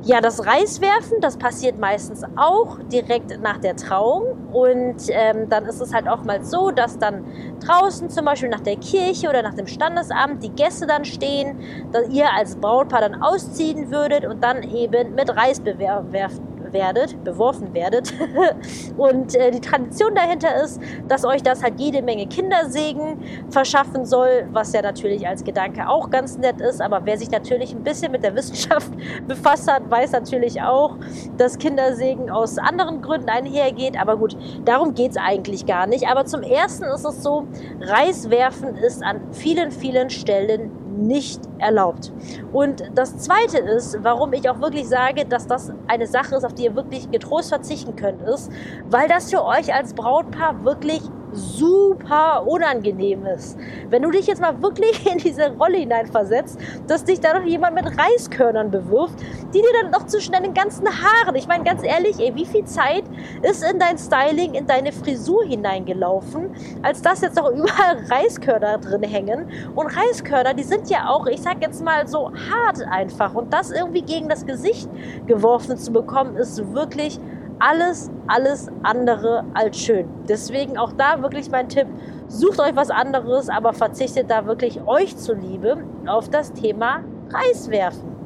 Ja, 0.04 0.20
das 0.20 0.46
Reiswerfen, 0.46 1.20
das 1.20 1.36
passiert 1.36 1.78
meistens 1.78 2.22
auch 2.36 2.78
direkt 2.90 3.42
nach 3.42 3.58
der 3.58 3.76
Trauung. 3.76 4.48
Und 4.52 4.96
ähm, 5.08 5.48
dann 5.48 5.66
ist 5.66 5.80
es 5.80 5.92
halt 5.92 6.06
oftmals 6.06 6.50
so, 6.50 6.70
dass 6.70 6.98
dann 6.98 7.24
draußen 7.66 8.08
zum 8.08 8.24
Beispiel 8.24 8.48
nach 8.48 8.60
der 8.60 8.76
Kirche 8.76 9.28
oder 9.28 9.42
nach 9.42 9.54
dem 9.54 9.66
Standesamt 9.66 10.42
die 10.42 10.50
Gäste 10.50 10.86
dann 10.86 11.04
stehen, 11.04 11.58
dass 11.92 12.08
ihr 12.08 12.32
als 12.32 12.56
Brautpaar 12.56 13.00
dann 13.00 13.20
ausziehen 13.20 13.90
würdet 13.90 14.24
und 14.24 14.42
dann 14.42 14.62
eben 14.62 15.14
mit 15.14 15.34
Reis 15.36 15.60
bewerfen 15.60 16.57
werdet, 16.72 17.22
beworfen 17.24 17.74
werdet. 17.74 18.12
und 18.96 19.34
äh, 19.34 19.50
die 19.50 19.60
Tradition 19.60 20.14
dahinter 20.14 20.62
ist, 20.62 20.80
dass 21.08 21.24
euch 21.24 21.42
das 21.42 21.62
halt 21.62 21.78
jede 21.78 22.02
Menge 22.02 22.26
Kindersegen 22.26 23.22
verschaffen 23.50 24.04
soll, 24.04 24.48
was 24.52 24.72
ja 24.72 24.82
natürlich 24.82 25.26
als 25.26 25.44
Gedanke 25.44 25.88
auch 25.88 26.10
ganz 26.10 26.38
nett 26.38 26.60
ist. 26.60 26.80
Aber 26.80 27.04
wer 27.04 27.18
sich 27.18 27.30
natürlich 27.30 27.72
ein 27.74 27.82
bisschen 27.82 28.12
mit 28.12 28.22
der 28.22 28.34
Wissenschaft 28.34 28.90
befasst 29.28 29.70
hat, 29.70 29.90
weiß 29.90 30.12
natürlich 30.12 30.60
auch, 30.62 30.96
dass 31.36 31.58
Kindersegen 31.58 32.30
aus 32.30 32.58
anderen 32.58 33.02
Gründen 33.02 33.28
einhergeht. 33.28 34.00
Aber 34.00 34.16
gut, 34.16 34.36
darum 34.64 34.94
geht 34.94 35.12
es 35.12 35.16
eigentlich 35.16 35.66
gar 35.66 35.86
nicht. 35.86 36.08
Aber 36.08 36.24
zum 36.24 36.42
Ersten 36.42 36.84
ist 36.84 37.04
es 37.04 37.22
so, 37.22 37.46
Reiswerfen 37.80 38.76
ist 38.76 39.02
an 39.02 39.20
vielen, 39.32 39.70
vielen 39.70 40.10
Stellen 40.10 40.70
nicht 40.98 41.40
erlaubt. 41.58 42.12
Und 42.52 42.82
das 42.94 43.16
Zweite 43.18 43.58
ist, 43.58 43.98
warum 44.02 44.32
ich 44.32 44.48
auch 44.50 44.60
wirklich 44.60 44.88
sage, 44.88 45.24
dass 45.24 45.46
das 45.46 45.72
eine 45.86 46.06
Sache 46.06 46.36
ist, 46.36 46.44
auf 46.44 46.54
die 46.54 46.64
ihr 46.64 46.76
wirklich 46.76 47.10
getrost 47.10 47.48
verzichten 47.48 47.96
könnt, 47.96 48.22
ist, 48.22 48.50
weil 48.90 49.08
das 49.08 49.30
für 49.30 49.44
euch 49.44 49.72
als 49.74 49.94
Brautpaar 49.94 50.64
wirklich 50.64 51.02
super 51.38 52.44
unangenehm 52.46 53.24
ist. 53.26 53.58
Wenn 53.88 54.02
du 54.02 54.10
dich 54.10 54.26
jetzt 54.26 54.40
mal 54.40 54.60
wirklich 54.62 55.06
in 55.12 55.18
diese 55.18 55.56
Rolle 55.56 55.78
hineinversetzt, 55.78 56.58
dass 56.86 57.04
dich 57.04 57.20
da 57.20 57.38
noch 57.38 57.46
jemand 57.46 57.74
mit 57.74 57.86
Reiskörnern 57.98 58.70
bewirft, 58.70 59.20
die 59.54 59.60
dir 59.60 59.82
dann 59.82 59.90
noch 59.90 60.06
zwischen 60.06 60.32
deinen 60.32 60.52
ganzen 60.52 60.86
Haaren, 60.86 61.34
ich 61.36 61.46
meine 61.46 61.64
ganz 61.64 61.82
ehrlich, 61.82 62.18
ey, 62.18 62.34
wie 62.34 62.44
viel 62.44 62.64
Zeit 62.64 63.04
ist 63.42 63.62
in 63.62 63.78
dein 63.78 63.96
Styling, 63.98 64.54
in 64.54 64.66
deine 64.66 64.92
Frisur 64.92 65.44
hineingelaufen, 65.44 66.50
als 66.82 67.02
dass 67.02 67.20
jetzt 67.20 67.36
noch 67.36 67.50
überall 67.52 67.98
Reiskörner 68.10 68.78
drin 68.78 69.02
hängen. 69.02 69.48
Und 69.74 69.86
Reiskörner, 69.86 70.54
die 70.54 70.64
sind 70.64 70.90
ja 70.90 71.08
auch, 71.08 71.26
ich 71.26 71.40
sag 71.40 71.62
jetzt 71.62 71.82
mal 71.82 72.06
so 72.06 72.30
hart 72.50 72.82
einfach. 72.90 73.34
Und 73.34 73.52
das 73.52 73.70
irgendwie 73.70 74.02
gegen 74.02 74.28
das 74.28 74.44
Gesicht 74.44 74.88
geworfen 75.26 75.76
zu 75.76 75.92
bekommen, 75.92 76.36
ist 76.36 76.74
wirklich 76.74 77.20
alles, 77.60 78.10
alles 78.26 78.68
andere 78.82 79.44
als 79.54 79.78
schön. 79.78 80.08
Deswegen 80.28 80.78
auch 80.78 80.92
da 80.92 81.22
wirklich 81.22 81.50
mein 81.50 81.68
Tipp, 81.68 81.86
sucht 82.28 82.60
euch 82.60 82.76
was 82.76 82.90
anderes, 82.90 83.48
aber 83.48 83.72
verzichtet 83.72 84.30
da 84.30 84.46
wirklich 84.46 84.80
euch 84.86 85.16
zuliebe 85.16 85.84
auf 86.06 86.28
das 86.28 86.52
Thema 86.52 87.00
Reiswerfen. 87.30 88.16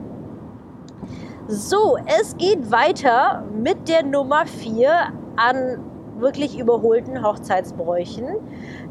So, 1.48 1.96
es 2.06 2.36
geht 2.36 2.70
weiter 2.70 3.44
mit 3.52 3.88
der 3.88 4.04
Nummer 4.04 4.46
4 4.46 4.90
an 5.36 5.80
wirklich 6.18 6.58
überholten 6.58 7.22
Hochzeitsbräuchen. 7.22 8.26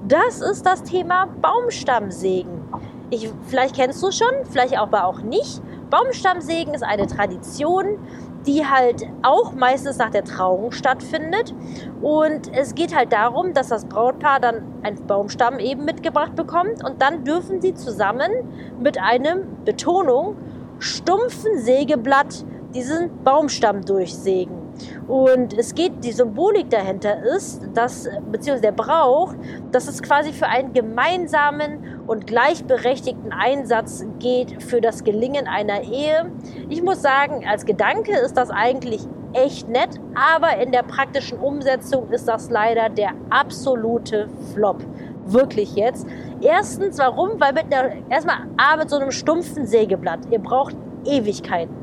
Das 0.08 0.42
ist 0.42 0.66
das 0.66 0.84
Thema 0.84 1.28
Baumstammsägen. 1.42 2.62
Ich, 3.10 3.32
vielleicht 3.48 3.76
kennst 3.76 4.04
du 4.04 4.08
es 4.08 4.18
schon, 4.18 4.46
vielleicht 4.50 4.78
aber 4.78 5.06
auch 5.06 5.22
nicht. 5.22 5.62
Baumstammsägen 5.90 6.74
ist 6.74 6.84
eine 6.84 7.08
Tradition, 7.08 7.98
die 8.46 8.66
halt 8.66 9.08
auch 9.22 9.54
meistens 9.54 9.98
nach 9.98 10.10
der 10.10 10.24
Trauung 10.24 10.72
stattfindet. 10.72 11.54
Und 12.02 12.54
es 12.54 12.76
geht 12.76 12.96
halt 12.96 13.14
darum, 13.14 13.54
dass 13.54 13.70
das 13.70 13.86
Brautpaar 13.86 14.40
dann 14.40 14.64
einen 14.84 15.06
Baumstamm 15.06 15.60
eben 15.60 15.86
mitgebracht 15.86 16.36
bekommt 16.36 16.84
und 16.84 17.02
dann 17.02 17.24
dürfen 17.24 17.62
sie 17.62 17.74
zusammen 17.74 18.32
mit 18.80 19.00
einem 19.00 19.64
Betonung 19.66 20.36
stumpfen 20.80 21.60
Sägeblatt 21.60 22.44
diesen 22.74 23.24
Baumstamm 23.24 23.86
durchsägen. 23.86 24.62
Und 25.08 25.54
es 25.54 25.76
geht, 25.76 26.04
die 26.04 26.12
Symbolik 26.12 26.70
dahinter 26.70 27.22
ist, 27.36 27.62
dass, 27.74 28.10
beziehungsweise 28.32 28.62
der 28.62 28.72
Brauch, 28.72 29.34
dass 29.72 29.88
es 29.88 30.02
quasi 30.02 30.32
für 30.32 30.48
einen 30.48 30.74
gemeinsamen 30.74 31.91
und 32.08 32.28
gleichberechtigten 32.28 33.32
Einsatz 33.32 34.04
geht 34.20 34.62
für 34.64 34.82
das 34.82 35.04
Gelingen 35.04 35.48
einer 35.48 35.82
Ehe. 35.82 36.32
Ich 36.70 36.82
muss 36.82 37.02
sagen, 37.02 37.46
als 37.48 37.66
Gedanke 37.66 38.18
ist 38.18 38.38
das 38.38 38.50
eigentlich 38.50 39.02
echt 39.34 39.70
nett, 39.70 40.00
aber 40.16 40.58
in 40.58 40.72
der 40.72 40.84
praktischen 40.84 41.40
Umsetzung 41.40 42.10
ist 42.12 42.28
das 42.28 42.50
leider 42.50 42.90
der 42.90 43.12
absolute 43.30 44.30
Flop. 44.54 44.84
Wirklich 45.26 45.76
jetzt. 45.76 46.06
Erstens, 46.42 46.98
warum? 46.98 47.40
Weil 47.40 47.54
mit 47.54 47.74
einer, 47.74 47.94
erstmal 48.10 48.48
A, 48.58 48.76
mit 48.76 48.90
so 48.90 48.98
einem 48.98 49.12
stumpfen 49.12 49.66
Sägeblatt. 49.66 50.20
Ihr 50.32 50.40
braucht 50.40 50.76
Ewigkeiten 51.06 51.82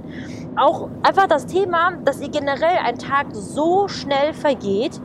auch 0.59 0.89
einfach 1.03 1.27
das 1.27 1.47
Thema, 1.47 1.93
dass 2.05 2.21
ihr 2.21 2.31
generell 2.31 2.79
ein 2.85 2.99
Tag 2.99 3.29
so 3.33 3.89
schnell 3.89 4.35
vergeht 4.35 5.01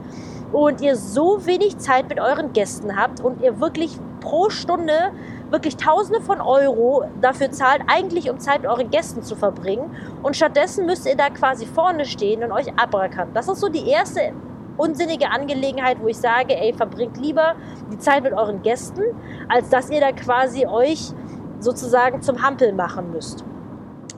und 0.53 0.81
ihr 0.81 0.95
so 0.95 1.45
wenig 1.45 1.79
Zeit 1.79 2.07
mit 2.07 2.19
euren 2.19 2.53
Gästen 2.53 2.95
habt 2.95 3.19
und 3.19 3.41
ihr 3.41 3.60
wirklich 3.60 3.98
pro 4.22 4.50
Stunde 4.50 5.12
wirklich 5.50 5.77
Tausende 5.77 6.22
von 6.22 6.41
Euro 6.41 7.05
dafür 7.22 7.51
zahlt, 7.51 7.81
eigentlich 7.88 8.29
um 8.29 8.39
Zeit 8.39 8.62
mit 8.62 8.72
euren 8.72 8.89
Gästen 8.89 9.22
zu 9.22 9.36
verbringen. 9.36 9.95
Und 10.24 10.36
stattdessen 10.36 10.86
müsst 10.86 11.05
ihr 11.05 11.15
da 11.15 11.29
quasi 11.29 11.65
vorne 11.65 12.05
stehen 12.05 12.43
und 12.43 12.51
euch 12.51 12.67
abrackern. 12.75 13.29
Das 13.33 13.48
ist 13.48 13.60
so 13.60 13.69
die 13.69 13.88
erste 13.88 14.33
unsinnige 14.77 15.29
Angelegenheit, 15.29 15.98
wo 16.01 16.07
ich 16.07 16.17
sage, 16.17 16.55
ey, 16.55 16.74
verbringt 16.74 17.17
lieber 17.17 17.55
die 17.91 18.00
Zeit 18.00 18.24
mit 18.24 18.33
euren 18.33 18.63
Gästen, 18.63 19.03
als 19.48 19.69
dass 19.69 19.89
ihr 19.91 20.00
da 20.00 20.12
quasi 20.12 20.65
euch 20.65 21.12
sozusagen 21.60 22.22
zum 22.22 22.41
Hampel 22.41 22.74
machen 22.74 23.12
müsst. 23.12 23.45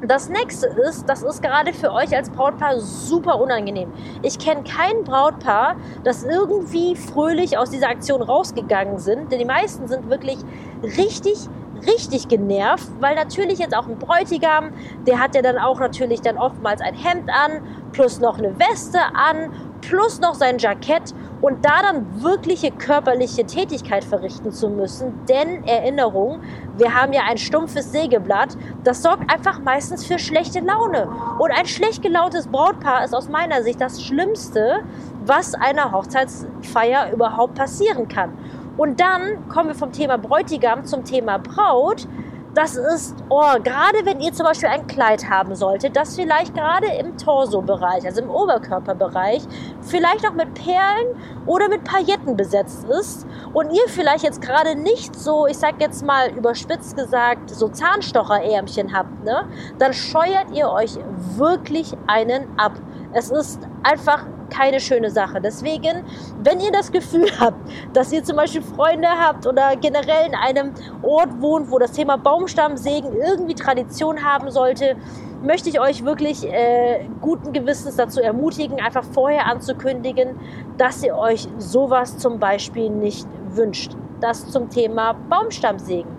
Das 0.08 0.30
nächste 0.30 0.68
ist, 0.68 1.10
das 1.10 1.24
ist 1.24 1.42
gerade 1.42 1.74
für 1.74 1.92
euch 1.92 2.16
als 2.16 2.30
Brautpaar 2.30 2.80
super 2.80 3.40
unangenehm. 3.40 3.92
Ich 4.22 4.38
kenne 4.38 4.64
kein 4.64 5.04
Brautpaar, 5.04 5.78
das 6.04 6.24
irgendwie 6.24 6.96
fröhlich 6.96 7.58
aus 7.58 7.72
dieser 7.72 7.90
Aktion 7.90 8.22
rausgegangen 8.22 9.00
sind, 9.00 9.32
denn 9.32 9.40
die 9.40 9.46
meisten 9.46 9.88
sind 9.88 10.08
wirklich 10.10 10.38
richtig, 10.84 11.50
richtig 11.86 12.28
genervt, 12.28 12.90
weil 13.00 13.16
natürlich 13.16 13.60
jetzt 13.60 13.76
auch 13.76 13.88
ein 13.88 13.98
Bräutigam, 13.98 14.72
der 15.06 15.20
hat 15.20 15.36
ja 15.36 15.42
dann 15.42 15.58
auch 15.58 15.80
natürlich 15.80 16.22
dann 16.22 16.38
oftmals 16.38 16.82
ein 16.82 16.94
Hemd 16.94 17.30
an, 17.30 17.62
plus 17.92 18.20
noch 18.20 18.38
eine 18.38 18.58
Weste 18.60 19.00
an, 19.14 19.52
plus 19.82 20.20
noch 20.20 20.34
sein 20.34 20.58
Jackett 20.58 21.14
und 21.42 21.64
da 21.64 21.82
dann 21.82 22.24
wirkliche 22.24 22.72
körperliche 22.72 23.46
Tätigkeit 23.46 24.04
verrichten 24.04 24.52
zu 24.52 24.70
müssen. 24.70 25.26
Denn 25.28 25.64
Erinnerung, 25.66 26.42
wir 26.78 26.94
haben 26.94 27.14
ja 27.14 27.22
ein 27.30 27.38
stumpfes 27.38 27.92
Sägeblatt, 27.92 28.58
das 28.84 29.04
sorgt 29.04 29.32
einfach 29.32 29.60
meistens 29.60 30.06
für 30.06 30.18
schlechte 30.18 30.60
Laune. 30.62 31.08
Und 31.40 31.52
ein 31.52 31.66
schlecht 31.68 32.02
gelauntes 32.02 32.48
Brautpaar 32.48 33.04
ist 33.04 33.14
aus 33.14 33.30
meiner 33.30 33.62
Sicht 33.62 33.80
das 33.80 34.02
Schlimmste, 34.02 34.84
was 35.26 35.54
einer 35.54 35.92
Hochzeitsfeier 35.92 37.12
überhaupt 37.12 37.56
passieren 37.56 38.08
kann. 38.08 38.34
Und 38.78 39.00
dann 39.00 39.48
kommen 39.50 39.70
wir 39.70 39.76
vom 39.76 39.92
Thema 39.92 40.18
Bräutigam 40.18 40.86
zum 40.86 41.04
Thema 41.04 41.38
Braut 41.38 42.08
das 42.56 42.78
ist, 42.78 43.16
oh, 43.28 43.60
gerade 43.62 44.06
wenn 44.06 44.22
ihr 44.22 44.32
zum 44.32 44.46
Beispiel 44.46 44.70
ein 44.70 44.88
Kleid 44.88 45.30
haben 45.30 45.56
solltet, 45.56 45.96
das 45.98 46.16
vielleicht 46.16 46.56
gerade 46.56 46.88
im 46.88 47.18
Torso-Bereich, 47.18 48.06
also 48.06 48.22
im 48.22 48.30
Oberkörperbereich, 48.30 49.44
vielleicht 49.82 50.26
auch 50.26 50.34
mit 50.34 50.54
Perlen 50.54 51.22
oder 51.46 51.68
mit 51.68 51.84
Pailletten 51.84 52.38
besetzt 52.38 52.88
ist 52.88 53.28
und 53.54 53.72
ihr 53.72 53.84
vielleicht 53.88 54.24
jetzt 54.24 54.42
gerade 54.42 54.76
nicht 54.76 55.16
so, 55.20 55.48
ich 55.48 55.58
sag 55.58 55.82
jetzt 55.82 56.06
mal 56.06 56.32
überspitzt 56.32 56.96
gesagt, 56.96 57.50
so 57.50 57.68
Zahnstocherärmchen 57.68 58.96
habt, 58.96 59.26
ne, 59.26 59.50
dann 59.78 59.92
scheuert 59.92 60.48
ihr 60.54 60.70
euch 60.70 60.98
wirklich 61.36 61.94
einen 62.08 62.48
ab. 62.58 62.74
Es 63.12 63.32
ist 63.32 63.68
einfach 63.84 64.26
keine 64.50 64.80
schöne 64.80 65.10
Sache. 65.10 65.42
Deswegen, 65.42 66.04
wenn 66.44 66.60
ihr 66.60 66.72
das 66.72 66.92
Gefühl 66.92 67.28
habt, 67.40 67.58
dass 67.94 68.12
ihr 68.12 68.24
zum 68.24 68.38
Beispiel 68.38 68.62
Freunde 68.62 69.08
habt 69.08 69.46
oder 69.48 69.76
generell 69.76 70.28
in 70.28 70.36
einem 70.36 70.72
Ort 71.02 71.42
wohnt, 71.42 71.72
wo 71.72 71.80
das 71.80 71.92
Thema 71.92 72.18
Baumstammsägen 72.18 73.16
irgendwie 73.16 73.56
Tradition 73.56 74.24
haben 74.24 74.52
sollte, 74.52 74.96
möchte 75.44 75.70
ich 75.70 75.80
euch 75.80 76.04
wirklich 76.04 76.46
äh, 76.46 77.06
guten 77.22 77.54
Gewissens 77.54 77.96
dazu 77.96 78.20
ermutigen, 78.22 78.80
einfach 78.80 79.04
vorher 79.04 79.46
anzukündigen, 79.46 80.40
dass 80.78 81.04
ihr 81.04 81.16
euch 81.16 81.48
sowas 81.58 82.18
zum 82.18 82.40
Beispiel 82.40 82.90
nicht 82.90 83.28
wünscht. 83.50 83.96
Das 84.22 84.50
zum 84.50 84.70
Thema 84.70 85.14
Baumstammsägen. 85.30 86.12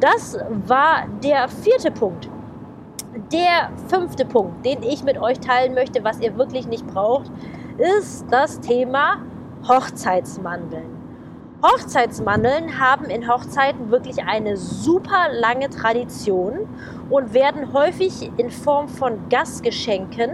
Das 0.00 0.38
war 0.66 1.06
der 1.22 1.48
vierte 1.48 1.90
Punkt. 1.90 2.28
Der 3.32 3.70
fünfte 3.88 4.26
Punkt, 4.26 4.64
den 4.66 4.82
ich 4.82 5.02
mit 5.02 5.18
euch 5.18 5.40
teilen 5.40 5.72
möchte, 5.74 6.04
was 6.04 6.20
ihr 6.20 6.36
wirklich 6.36 6.66
nicht 6.66 6.86
braucht, 6.86 7.30
ist 7.78 8.26
das 8.30 8.60
Thema 8.60 9.18
Hochzeitsmandeln. 9.68 10.96
Hochzeitsmandeln 11.62 12.78
haben 12.78 13.06
in 13.06 13.28
Hochzeiten 13.28 13.90
wirklich 13.90 14.24
eine 14.24 14.56
super 14.56 15.28
lange 15.32 15.68
Tradition 15.70 16.68
und 17.10 17.34
werden 17.34 17.72
häufig 17.72 18.30
in 18.36 18.50
Form 18.50 18.88
von 18.88 19.28
Gastgeschenken 19.30 20.30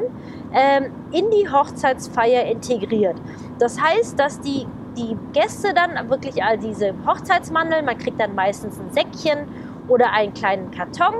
ähm, 0.53 0.93
in 1.13 1.31
die 1.31 1.49
Hochzeitsfeier 1.49 2.45
integriert. 2.45 3.17
Das 3.59 3.81
heißt, 3.81 4.19
dass 4.19 4.41
die, 4.41 4.67
die 4.97 5.17
Gäste 5.33 5.73
dann 5.75 6.11
wirklich 6.11 6.43
all 6.43 6.59
diese 6.59 6.93
Hochzeitsmandeln, 7.07 7.85
man 7.85 7.99
kriegt 7.99 8.21
dann 8.21 8.35
meistens 8.35 8.79
ein 8.79 8.91
Säckchen 8.91 9.47
oder 9.89 10.13
einen 10.13 10.35
kleinen 10.35 10.71
Karton, 10.71 11.15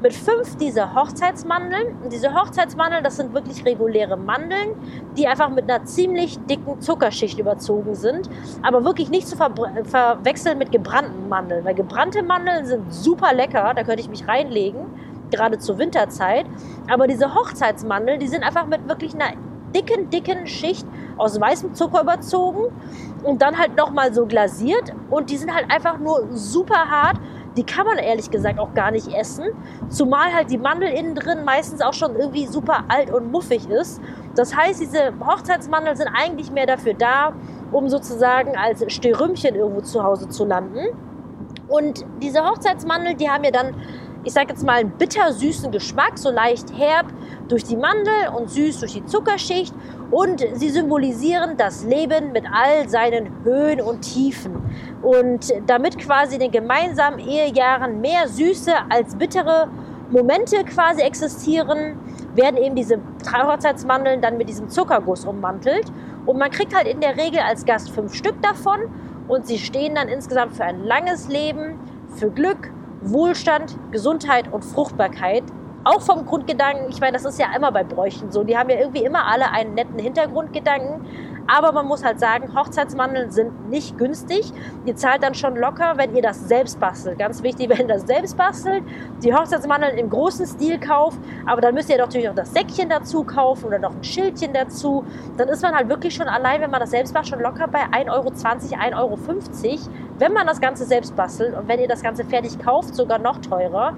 mit 0.00 0.12
fünf 0.12 0.56
dieser 0.56 0.94
Hochzeitsmandeln. 0.94 1.96
Und 2.02 2.12
diese 2.12 2.34
Hochzeitsmandeln, 2.34 3.02
das 3.02 3.16
sind 3.16 3.34
wirklich 3.34 3.64
reguläre 3.64 4.16
Mandeln, 4.16 4.70
die 5.16 5.26
einfach 5.26 5.50
mit 5.50 5.70
einer 5.70 5.84
ziemlich 5.84 6.38
dicken 6.46 6.80
Zuckerschicht 6.80 7.38
überzogen 7.38 7.94
sind, 7.94 8.30
aber 8.62 8.84
wirklich 8.84 9.10
nicht 9.10 9.26
zu 9.26 9.36
ver 9.36 9.52
verwechseln 9.84 10.58
mit 10.58 10.70
gebrannten 10.70 11.28
Mandeln, 11.28 11.64
weil 11.64 11.74
gebrannte 11.74 12.22
Mandeln 12.22 12.66
sind 12.66 12.92
super 12.92 13.32
lecker, 13.32 13.72
da 13.74 13.82
könnte 13.82 14.00
ich 14.00 14.08
mich 14.08 14.28
reinlegen, 14.28 14.86
gerade 15.30 15.58
zur 15.58 15.78
Winterzeit. 15.78 16.46
Aber 16.90 17.06
diese 17.06 17.34
Hochzeitsmandeln, 17.34 18.20
die 18.20 18.28
sind 18.28 18.44
einfach 18.44 18.66
mit 18.66 18.88
wirklich 18.88 19.14
einer 19.14 19.32
dicken, 19.74 20.10
dicken 20.10 20.46
Schicht 20.46 20.86
aus 21.16 21.40
weißem 21.40 21.74
Zucker 21.74 22.02
überzogen 22.02 22.72
und 23.24 23.42
dann 23.42 23.58
halt 23.58 23.76
nochmal 23.76 24.14
so 24.14 24.26
glasiert 24.26 24.92
und 25.10 25.30
die 25.30 25.36
sind 25.36 25.54
halt 25.54 25.70
einfach 25.70 25.98
nur 25.98 26.28
super 26.32 26.88
hart 26.88 27.18
die 27.58 27.64
kann 27.64 27.84
man 27.84 27.98
ehrlich 27.98 28.30
gesagt 28.30 28.60
auch 28.60 28.72
gar 28.72 28.92
nicht 28.92 29.08
essen. 29.08 29.46
Zumal 29.88 30.32
halt 30.32 30.48
die 30.48 30.58
Mandel 30.58 30.90
innen 30.90 31.16
drin 31.16 31.44
meistens 31.44 31.80
auch 31.80 31.92
schon 31.92 32.14
irgendwie 32.14 32.46
super 32.46 32.84
alt 32.86 33.10
und 33.10 33.32
muffig 33.32 33.68
ist. 33.68 34.00
Das 34.36 34.56
heißt, 34.56 34.80
diese 34.80 35.12
Hochzeitsmandeln 35.26 35.96
sind 35.96 36.08
eigentlich 36.08 36.52
mehr 36.52 36.66
dafür 36.66 36.94
da, 36.94 37.32
um 37.72 37.88
sozusagen 37.88 38.56
als 38.56 38.84
Störümchen 38.92 39.56
irgendwo 39.56 39.80
zu 39.80 40.04
Hause 40.04 40.28
zu 40.28 40.44
landen. 40.44 40.86
Und 41.66 42.06
diese 42.22 42.44
Hochzeitsmandeln, 42.44 43.16
die 43.16 43.28
haben 43.28 43.42
ja 43.42 43.50
dann 43.50 43.74
ich 44.24 44.32
sage 44.32 44.48
jetzt 44.50 44.64
mal, 44.64 44.80
einen 44.80 44.90
bittersüßen 44.90 45.70
Geschmack, 45.70 46.18
so 46.18 46.30
leicht 46.30 46.76
herb 46.76 47.06
durch 47.48 47.64
die 47.64 47.76
Mandel 47.76 48.28
und 48.36 48.50
süß 48.50 48.80
durch 48.80 48.94
die 48.94 49.06
Zuckerschicht. 49.06 49.72
Und 50.10 50.44
sie 50.54 50.70
symbolisieren 50.70 51.56
das 51.56 51.84
Leben 51.84 52.32
mit 52.32 52.44
all 52.50 52.88
seinen 52.88 53.44
Höhen 53.44 53.80
und 53.80 54.02
Tiefen. 54.02 54.56
Und 55.02 55.52
damit 55.66 55.98
quasi 55.98 56.38
den 56.38 56.50
gemeinsamen 56.50 57.18
Ehejahren 57.18 58.00
mehr 58.00 58.26
Süße 58.26 58.72
als 58.88 59.14
bittere 59.14 59.68
Momente 60.10 60.64
quasi 60.64 61.02
existieren, 61.02 61.98
werden 62.34 62.56
eben 62.56 62.74
diese 62.74 62.98
Hochzeitsmandeln 63.32 64.22
dann 64.22 64.38
mit 64.38 64.48
diesem 64.48 64.68
Zuckerguss 64.68 65.24
ummantelt. 65.24 65.92
Und 66.26 66.38
man 66.38 66.50
kriegt 66.50 66.74
halt 66.74 66.88
in 66.88 67.00
der 67.00 67.16
Regel 67.16 67.40
als 67.40 67.64
Gast 67.64 67.90
fünf 67.90 68.14
Stück 68.14 68.40
davon. 68.42 68.80
Und 69.28 69.46
sie 69.46 69.58
stehen 69.58 69.94
dann 69.94 70.08
insgesamt 70.08 70.56
für 70.56 70.64
ein 70.64 70.84
langes 70.84 71.28
Leben, 71.28 71.78
für 72.16 72.30
Glück, 72.30 72.70
Wohlstand, 73.00 73.76
Gesundheit 73.90 74.52
und 74.52 74.64
Fruchtbarkeit. 74.64 75.44
Auch 75.84 76.02
vom 76.02 76.26
Grundgedanken, 76.26 76.90
ich 76.90 77.00
meine, 77.00 77.12
das 77.12 77.24
ist 77.24 77.38
ja 77.38 77.46
immer 77.56 77.72
bei 77.72 77.84
Bräuchen 77.84 78.30
so, 78.30 78.44
die 78.44 78.56
haben 78.58 78.68
ja 78.68 78.78
irgendwie 78.78 79.04
immer 79.04 79.26
alle 79.26 79.50
einen 79.52 79.74
netten 79.74 79.98
Hintergrundgedanken, 79.98 81.06
aber 81.48 81.72
man 81.72 81.86
muss 81.86 82.04
halt 82.04 82.20
sagen, 82.20 82.54
Hochzeitsmandeln 82.54 83.30
sind 83.30 83.70
nicht 83.70 83.98
günstig. 83.98 84.52
Ihr 84.84 84.94
zahlt 84.94 85.22
dann 85.22 85.34
schon 85.34 85.56
locker, 85.56 85.94
wenn 85.96 86.14
ihr 86.14 86.22
das 86.22 86.46
selbst 86.46 86.78
bastelt. 86.78 87.18
Ganz 87.18 87.42
wichtig, 87.42 87.68
wenn 87.70 87.88
ihr 87.88 87.94
das 87.94 88.02
selbst 88.02 88.36
bastelt, 88.36 88.84
die 89.22 89.34
Hochzeitsmandeln 89.34 89.98
im 89.98 90.10
großen 90.10 90.46
Stil 90.46 90.78
kauft, 90.78 91.18
aber 91.46 91.60
dann 91.60 91.74
müsst 91.74 91.90
ihr 91.90 91.98
natürlich 91.98 92.28
auch 92.28 92.34
das 92.34 92.52
Säckchen 92.52 92.88
dazu 92.88 93.24
kaufen 93.24 93.66
oder 93.66 93.78
noch 93.78 93.94
ein 93.94 94.04
Schildchen 94.04 94.52
dazu. 94.52 95.04
Dann 95.36 95.48
ist 95.48 95.62
man 95.62 95.74
halt 95.74 95.88
wirklich 95.88 96.14
schon 96.14 96.28
allein, 96.28 96.60
wenn 96.60 96.70
man 96.70 96.80
das 96.80 96.90
selbst 96.90 97.14
macht, 97.14 97.28
schon 97.28 97.40
locker 97.40 97.66
bei 97.66 97.84
1,20 97.84 98.12
Euro, 98.12 98.28
1,50 98.28 98.94
Euro 98.96 99.18
wenn 100.18 100.32
man 100.32 100.46
das 100.46 100.60
Ganze 100.60 100.84
selbst 100.84 101.16
bastelt 101.16 101.56
und 101.56 101.68
wenn 101.68 101.80
ihr 101.80 101.88
das 101.88 102.02
Ganze 102.02 102.24
fertig 102.24 102.58
kauft, 102.58 102.94
sogar 102.94 103.18
noch 103.18 103.38
teurer. 103.38 103.96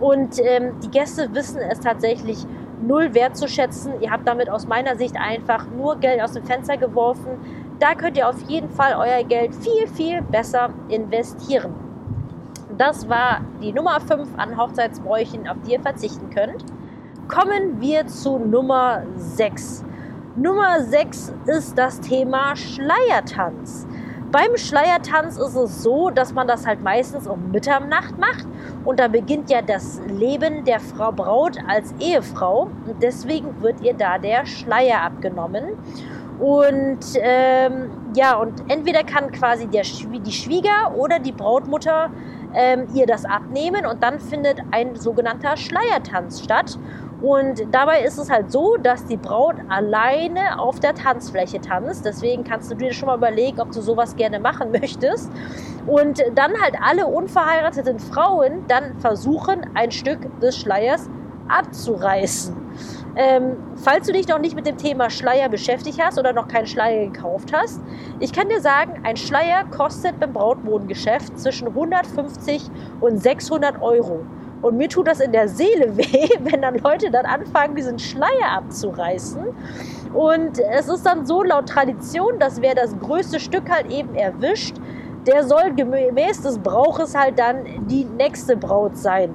Und 0.00 0.38
ähm, 0.40 0.78
die 0.82 0.90
Gäste 0.90 1.34
wissen 1.34 1.58
es 1.58 1.80
tatsächlich 1.80 2.44
null 2.82 3.14
wertzuschätzen. 3.14 4.00
Ihr 4.00 4.10
habt 4.10 4.26
damit 4.26 4.50
aus 4.50 4.66
meiner 4.66 4.96
Sicht 4.96 5.16
einfach 5.16 5.66
nur 5.70 5.96
Geld 5.96 6.20
aus 6.20 6.32
dem 6.32 6.44
Fenster 6.44 6.76
geworfen. 6.76 7.38
Da 7.78 7.94
könnt 7.94 8.16
ihr 8.16 8.28
auf 8.28 8.40
jeden 8.48 8.70
Fall 8.70 8.94
euer 8.98 9.24
Geld 9.24 9.54
viel, 9.54 9.86
viel 9.88 10.22
besser 10.22 10.70
investieren. 10.88 11.74
Das 12.78 13.08
war 13.08 13.42
die 13.60 13.72
Nummer 13.72 14.00
5 14.00 14.38
an 14.38 14.56
Hochzeitsbräuchen, 14.56 15.46
auf 15.48 15.56
die 15.66 15.72
ihr 15.72 15.80
verzichten 15.80 16.30
könnt. 16.30 16.64
Kommen 17.28 17.80
wir 17.80 18.06
zu 18.06 18.38
Nummer 18.38 19.02
6. 19.16 19.84
Nummer 20.36 20.80
6 20.80 21.34
ist 21.46 21.76
das 21.76 22.00
Thema 22.00 22.56
Schleiertanz. 22.56 23.86
Beim 24.32 24.56
Schleiertanz 24.56 25.36
ist 25.36 25.54
es 25.54 25.82
so, 25.82 26.08
dass 26.08 26.32
man 26.32 26.48
das 26.48 26.66
halt 26.66 26.82
meistens 26.82 27.26
um 27.26 27.50
Mitternacht 27.50 28.16
macht 28.16 28.46
und 28.86 28.98
da 28.98 29.08
beginnt 29.08 29.50
ja 29.50 29.60
das 29.60 30.00
Leben 30.08 30.64
der 30.64 30.80
Frau 30.80 31.12
Braut 31.12 31.58
als 31.68 31.92
Ehefrau 32.00 32.70
und 32.86 33.02
deswegen 33.02 33.60
wird 33.60 33.82
ihr 33.82 33.92
da 33.92 34.16
der 34.16 34.46
Schleier 34.46 35.02
abgenommen. 35.02 35.76
Und 36.40 37.00
ähm, 37.16 37.90
ja, 38.16 38.36
und 38.36 38.70
entweder 38.70 39.04
kann 39.04 39.30
quasi 39.32 39.66
der, 39.66 39.82
die 39.82 40.32
Schwieger 40.32 40.94
oder 40.96 41.18
die 41.18 41.32
Brautmutter 41.32 42.10
ähm, 42.54 42.86
ihr 42.94 43.06
das 43.06 43.26
abnehmen 43.26 43.84
und 43.84 44.02
dann 44.02 44.18
findet 44.18 44.60
ein 44.70 44.96
sogenannter 44.96 45.58
Schleiertanz 45.58 46.42
statt. 46.42 46.78
Und 47.22 47.62
dabei 47.70 48.02
ist 48.02 48.18
es 48.18 48.28
halt 48.30 48.50
so, 48.50 48.76
dass 48.76 49.06
die 49.06 49.16
Braut 49.16 49.54
alleine 49.68 50.58
auf 50.58 50.80
der 50.80 50.92
Tanzfläche 50.92 51.60
tanzt. 51.60 52.04
Deswegen 52.04 52.42
kannst 52.42 52.70
du 52.70 52.74
dir 52.74 52.92
schon 52.92 53.06
mal 53.06 53.16
überlegen, 53.16 53.60
ob 53.60 53.70
du 53.70 53.80
sowas 53.80 54.16
gerne 54.16 54.40
machen 54.40 54.72
möchtest. 54.80 55.30
Und 55.86 56.22
dann 56.34 56.52
halt 56.60 56.74
alle 56.82 57.06
unverheirateten 57.06 58.00
Frauen 58.00 58.64
dann 58.66 58.98
versuchen, 58.98 59.70
ein 59.74 59.92
Stück 59.92 60.18
des 60.40 60.58
Schleiers 60.58 61.08
abzureißen. 61.48 62.56
Ähm, 63.14 63.56
falls 63.76 64.06
du 64.06 64.12
dich 64.12 64.26
noch 64.26 64.38
nicht 64.38 64.56
mit 64.56 64.66
dem 64.66 64.78
Thema 64.78 65.10
Schleier 65.10 65.48
beschäftigt 65.48 66.00
hast 66.02 66.18
oder 66.18 66.32
noch 66.32 66.48
keinen 66.48 66.66
Schleier 66.66 67.06
gekauft 67.06 67.52
hast, 67.52 67.80
ich 68.20 68.32
kann 68.32 68.48
dir 68.48 68.60
sagen, 68.60 69.00
ein 69.04 69.16
Schleier 69.16 69.64
kostet 69.66 70.18
beim 70.18 70.32
Brautmodengeschäft 70.32 71.38
zwischen 71.38 71.68
150 71.68 72.70
und 73.00 73.22
600 73.22 73.82
Euro. 73.82 74.24
Und 74.62 74.76
mir 74.76 74.88
tut 74.88 75.08
das 75.08 75.20
in 75.20 75.32
der 75.32 75.48
Seele 75.48 75.96
weh, 75.96 76.28
wenn 76.40 76.62
dann 76.62 76.78
Leute 76.78 77.10
dann 77.10 77.26
anfangen, 77.26 77.76
diesen 77.76 77.98
Schleier 77.98 78.52
abzureißen. 78.56 79.42
Und 80.14 80.58
es 80.58 80.88
ist 80.88 81.04
dann 81.04 81.26
so 81.26 81.42
laut 81.42 81.68
Tradition, 81.68 82.38
dass 82.38 82.62
wer 82.62 82.74
das 82.74 82.98
größte 82.98 83.40
Stück 83.40 83.70
halt 83.70 83.90
eben 83.90 84.14
erwischt, 84.14 84.76
der 85.26 85.44
soll 85.44 85.74
gemäß 85.74 86.42
des 86.42 86.58
Brauches 86.58 87.14
halt 87.14 87.38
dann 87.38 87.64
die 87.86 88.04
nächste 88.04 88.56
Braut 88.56 88.96
sein 88.96 89.34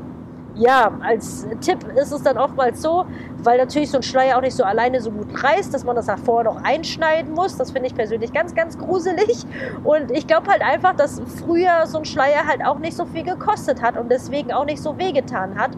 ja, 0.57 0.91
als 1.01 1.47
Tipp 1.61 1.79
ist 1.95 2.11
es 2.11 2.23
dann 2.23 2.37
oftmals 2.37 2.81
so, 2.81 3.05
weil 3.43 3.57
natürlich 3.57 3.91
so 3.91 3.97
ein 3.97 4.03
Schleier 4.03 4.37
auch 4.37 4.41
nicht 4.41 4.55
so 4.55 4.63
alleine 4.63 4.99
so 5.01 5.11
gut 5.11 5.27
reißt, 5.43 5.73
dass 5.73 5.83
man 5.83 5.95
das 5.95 6.07
davor 6.07 6.43
noch 6.43 6.63
einschneiden 6.63 7.33
muss. 7.33 7.55
Das 7.57 7.71
finde 7.71 7.87
ich 7.87 7.95
persönlich 7.95 8.33
ganz, 8.33 8.55
ganz 8.55 8.77
gruselig. 8.77 9.45
Und 9.83 10.11
ich 10.11 10.27
glaube 10.27 10.49
halt 10.49 10.61
einfach, 10.61 10.95
dass 10.95 11.21
früher 11.43 11.85
so 11.85 11.99
ein 11.99 12.05
Schleier 12.05 12.47
halt 12.47 12.65
auch 12.65 12.79
nicht 12.79 12.97
so 12.97 13.05
viel 13.05 13.23
gekostet 13.23 13.81
hat 13.81 13.97
und 13.97 14.09
deswegen 14.09 14.51
auch 14.51 14.65
nicht 14.65 14.81
so 14.81 14.97
wehgetan 14.97 15.57
hat. 15.57 15.71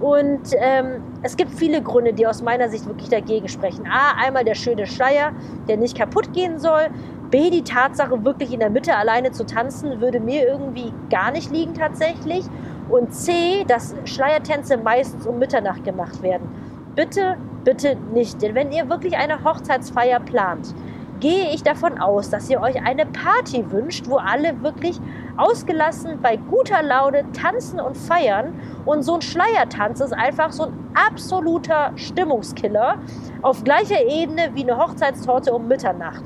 Und 0.00 0.50
ähm, 0.58 1.02
es 1.22 1.36
gibt 1.36 1.52
viele 1.54 1.80
Gründe, 1.80 2.12
die 2.12 2.26
aus 2.26 2.42
meiner 2.42 2.68
Sicht 2.68 2.86
wirklich 2.86 3.08
dagegen 3.08 3.48
sprechen. 3.48 3.86
A, 3.86 4.22
einmal 4.22 4.44
der 4.44 4.54
schöne 4.54 4.86
Schleier, 4.86 5.32
der 5.68 5.76
nicht 5.76 5.96
kaputt 5.96 6.32
gehen 6.32 6.58
soll. 6.58 6.88
B, 7.30 7.50
die 7.50 7.62
Tatsache, 7.62 8.24
wirklich 8.24 8.52
in 8.52 8.60
der 8.60 8.70
Mitte 8.70 8.96
alleine 8.96 9.32
zu 9.32 9.46
tanzen, 9.46 10.00
würde 10.00 10.20
mir 10.20 10.46
irgendwie 10.46 10.92
gar 11.10 11.30
nicht 11.30 11.50
liegen 11.50 11.74
tatsächlich. 11.74 12.44
Und 12.88 13.14
C, 13.14 13.64
dass 13.66 13.94
Schleiertänze 14.04 14.76
meistens 14.76 15.26
um 15.26 15.38
Mitternacht 15.38 15.84
gemacht 15.84 16.22
werden. 16.22 16.48
Bitte, 16.94 17.36
bitte 17.64 17.96
nicht. 18.12 18.40
Denn 18.42 18.54
wenn 18.54 18.70
ihr 18.70 18.88
wirklich 18.88 19.16
eine 19.16 19.42
Hochzeitsfeier 19.42 20.20
plant, 20.20 20.74
gehe 21.20 21.50
ich 21.54 21.62
davon 21.62 21.98
aus, 21.98 22.30
dass 22.30 22.50
ihr 22.50 22.60
euch 22.60 22.82
eine 22.84 23.06
Party 23.06 23.70
wünscht, 23.70 24.08
wo 24.08 24.16
alle 24.16 24.62
wirklich 24.62 25.00
ausgelassen 25.36 26.20
bei 26.20 26.36
guter 26.36 26.82
Laune 26.82 27.24
tanzen 27.32 27.80
und 27.80 27.96
feiern. 27.96 28.52
Und 28.84 29.02
so 29.02 29.14
ein 29.14 29.22
Schleiertanz 29.22 30.00
ist 30.00 30.12
einfach 30.12 30.52
so 30.52 30.64
ein 30.64 30.72
absoluter 30.94 31.92
Stimmungskiller 31.96 32.98
auf 33.42 33.64
gleicher 33.64 34.04
Ebene 34.06 34.50
wie 34.54 34.62
eine 34.62 34.76
Hochzeitstorte 34.76 35.52
um 35.52 35.66
Mitternacht. 35.66 36.24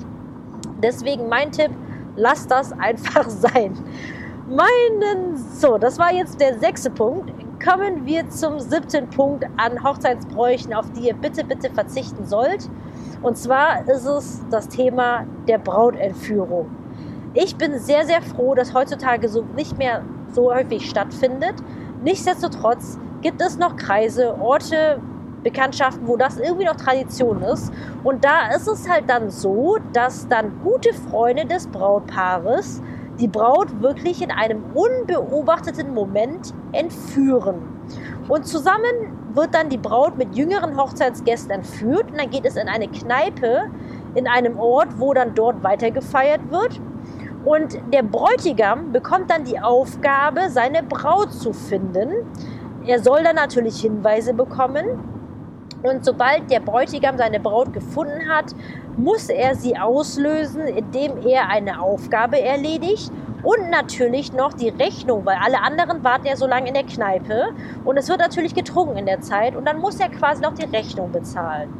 Deswegen 0.82 1.28
mein 1.28 1.52
Tipp, 1.52 1.70
lasst 2.16 2.50
das 2.50 2.72
einfach 2.72 3.28
sein 3.28 3.76
meinen. 4.48 5.36
So, 5.36 5.78
das 5.78 5.98
war 5.98 6.12
jetzt 6.12 6.40
der 6.40 6.58
sechste 6.58 6.90
Punkt. 6.90 7.30
Kommen 7.62 8.06
wir 8.06 8.28
zum 8.30 8.58
siebten 8.60 9.08
Punkt 9.10 9.44
an 9.56 9.82
Hochzeitsbräuchen, 9.82 10.72
auf 10.72 10.90
die 10.92 11.08
ihr 11.08 11.14
bitte, 11.14 11.44
bitte 11.44 11.70
verzichten 11.70 12.24
sollt. 12.24 12.68
Und 13.22 13.36
zwar 13.36 13.86
ist 13.88 14.06
es 14.06 14.42
das 14.50 14.68
Thema 14.68 15.24
der 15.48 15.58
Brautentführung. 15.58 16.70
Ich 17.34 17.56
bin 17.56 17.78
sehr, 17.78 18.06
sehr 18.06 18.22
froh, 18.22 18.54
dass 18.54 18.72
heutzutage 18.74 19.28
so 19.28 19.42
nicht 19.54 19.76
mehr 19.76 20.02
so 20.32 20.52
häufig 20.52 20.88
stattfindet. 20.88 21.54
Nichtsdestotrotz 22.02 22.98
gibt 23.20 23.42
es 23.42 23.58
noch 23.58 23.76
Kreise, 23.76 24.40
Orte, 24.40 25.00
Bekanntschaften, 25.42 26.06
wo 26.06 26.16
das 26.16 26.38
irgendwie 26.38 26.64
noch 26.64 26.76
Tradition 26.76 27.42
ist. 27.42 27.72
Und 28.04 28.24
da 28.24 28.54
ist 28.54 28.68
es 28.68 28.88
halt 28.88 29.04
dann 29.08 29.30
so, 29.30 29.78
dass 29.92 30.28
dann 30.28 30.60
gute 30.62 30.92
Freunde 30.94 31.44
des 31.44 31.66
Brautpaares 31.66 32.82
die 33.18 33.28
Braut 33.28 33.82
wirklich 33.82 34.22
in 34.22 34.30
einem 34.30 34.62
unbeobachteten 34.74 35.92
Moment 35.92 36.54
entführen. 36.72 37.56
Und 38.28 38.46
zusammen 38.46 39.34
wird 39.34 39.54
dann 39.54 39.68
die 39.68 39.78
Braut 39.78 40.16
mit 40.16 40.36
jüngeren 40.36 40.76
Hochzeitsgästen 40.76 41.50
entführt 41.50 42.10
und 42.10 42.18
dann 42.18 42.30
geht 42.30 42.44
es 42.44 42.56
in 42.56 42.68
eine 42.68 42.88
Kneipe 42.88 43.70
in 44.14 44.26
einem 44.26 44.58
Ort, 44.58 44.88
wo 44.98 45.14
dann 45.14 45.34
dort 45.34 45.62
weitergefeiert 45.62 46.40
wird. 46.50 46.80
Und 47.44 47.78
der 47.92 48.02
Bräutigam 48.02 48.92
bekommt 48.92 49.30
dann 49.30 49.44
die 49.44 49.58
Aufgabe, 49.58 50.50
seine 50.50 50.82
Braut 50.82 51.32
zu 51.32 51.52
finden. 51.52 52.10
Er 52.86 53.02
soll 53.02 53.22
dann 53.22 53.36
natürlich 53.36 53.80
Hinweise 53.80 54.34
bekommen. 54.34 54.86
Und 55.82 56.04
sobald 56.04 56.50
der 56.50 56.60
Bräutigam 56.60 57.16
seine 57.16 57.38
Braut 57.38 57.72
gefunden 57.72 58.28
hat, 58.28 58.54
muss 58.98 59.28
er 59.28 59.54
sie 59.54 59.78
auslösen, 59.78 60.66
indem 60.66 61.26
er 61.26 61.48
eine 61.48 61.80
Aufgabe 61.80 62.40
erledigt 62.40 63.10
und 63.42 63.70
natürlich 63.70 64.32
noch 64.32 64.52
die 64.52 64.68
Rechnung, 64.68 65.24
weil 65.24 65.38
alle 65.42 65.62
anderen 65.62 66.02
warten 66.02 66.26
ja 66.26 66.36
so 66.36 66.46
lange 66.46 66.68
in 66.68 66.74
der 66.74 66.84
Kneipe 66.84 67.50
und 67.84 67.96
es 67.96 68.08
wird 68.08 68.18
natürlich 68.18 68.54
getrunken 68.54 68.98
in 68.98 69.06
der 69.06 69.20
Zeit 69.20 69.54
und 69.56 69.64
dann 69.64 69.78
muss 69.78 70.00
er 70.00 70.08
quasi 70.08 70.42
noch 70.42 70.54
die 70.54 70.64
Rechnung 70.64 71.12
bezahlen. 71.12 71.72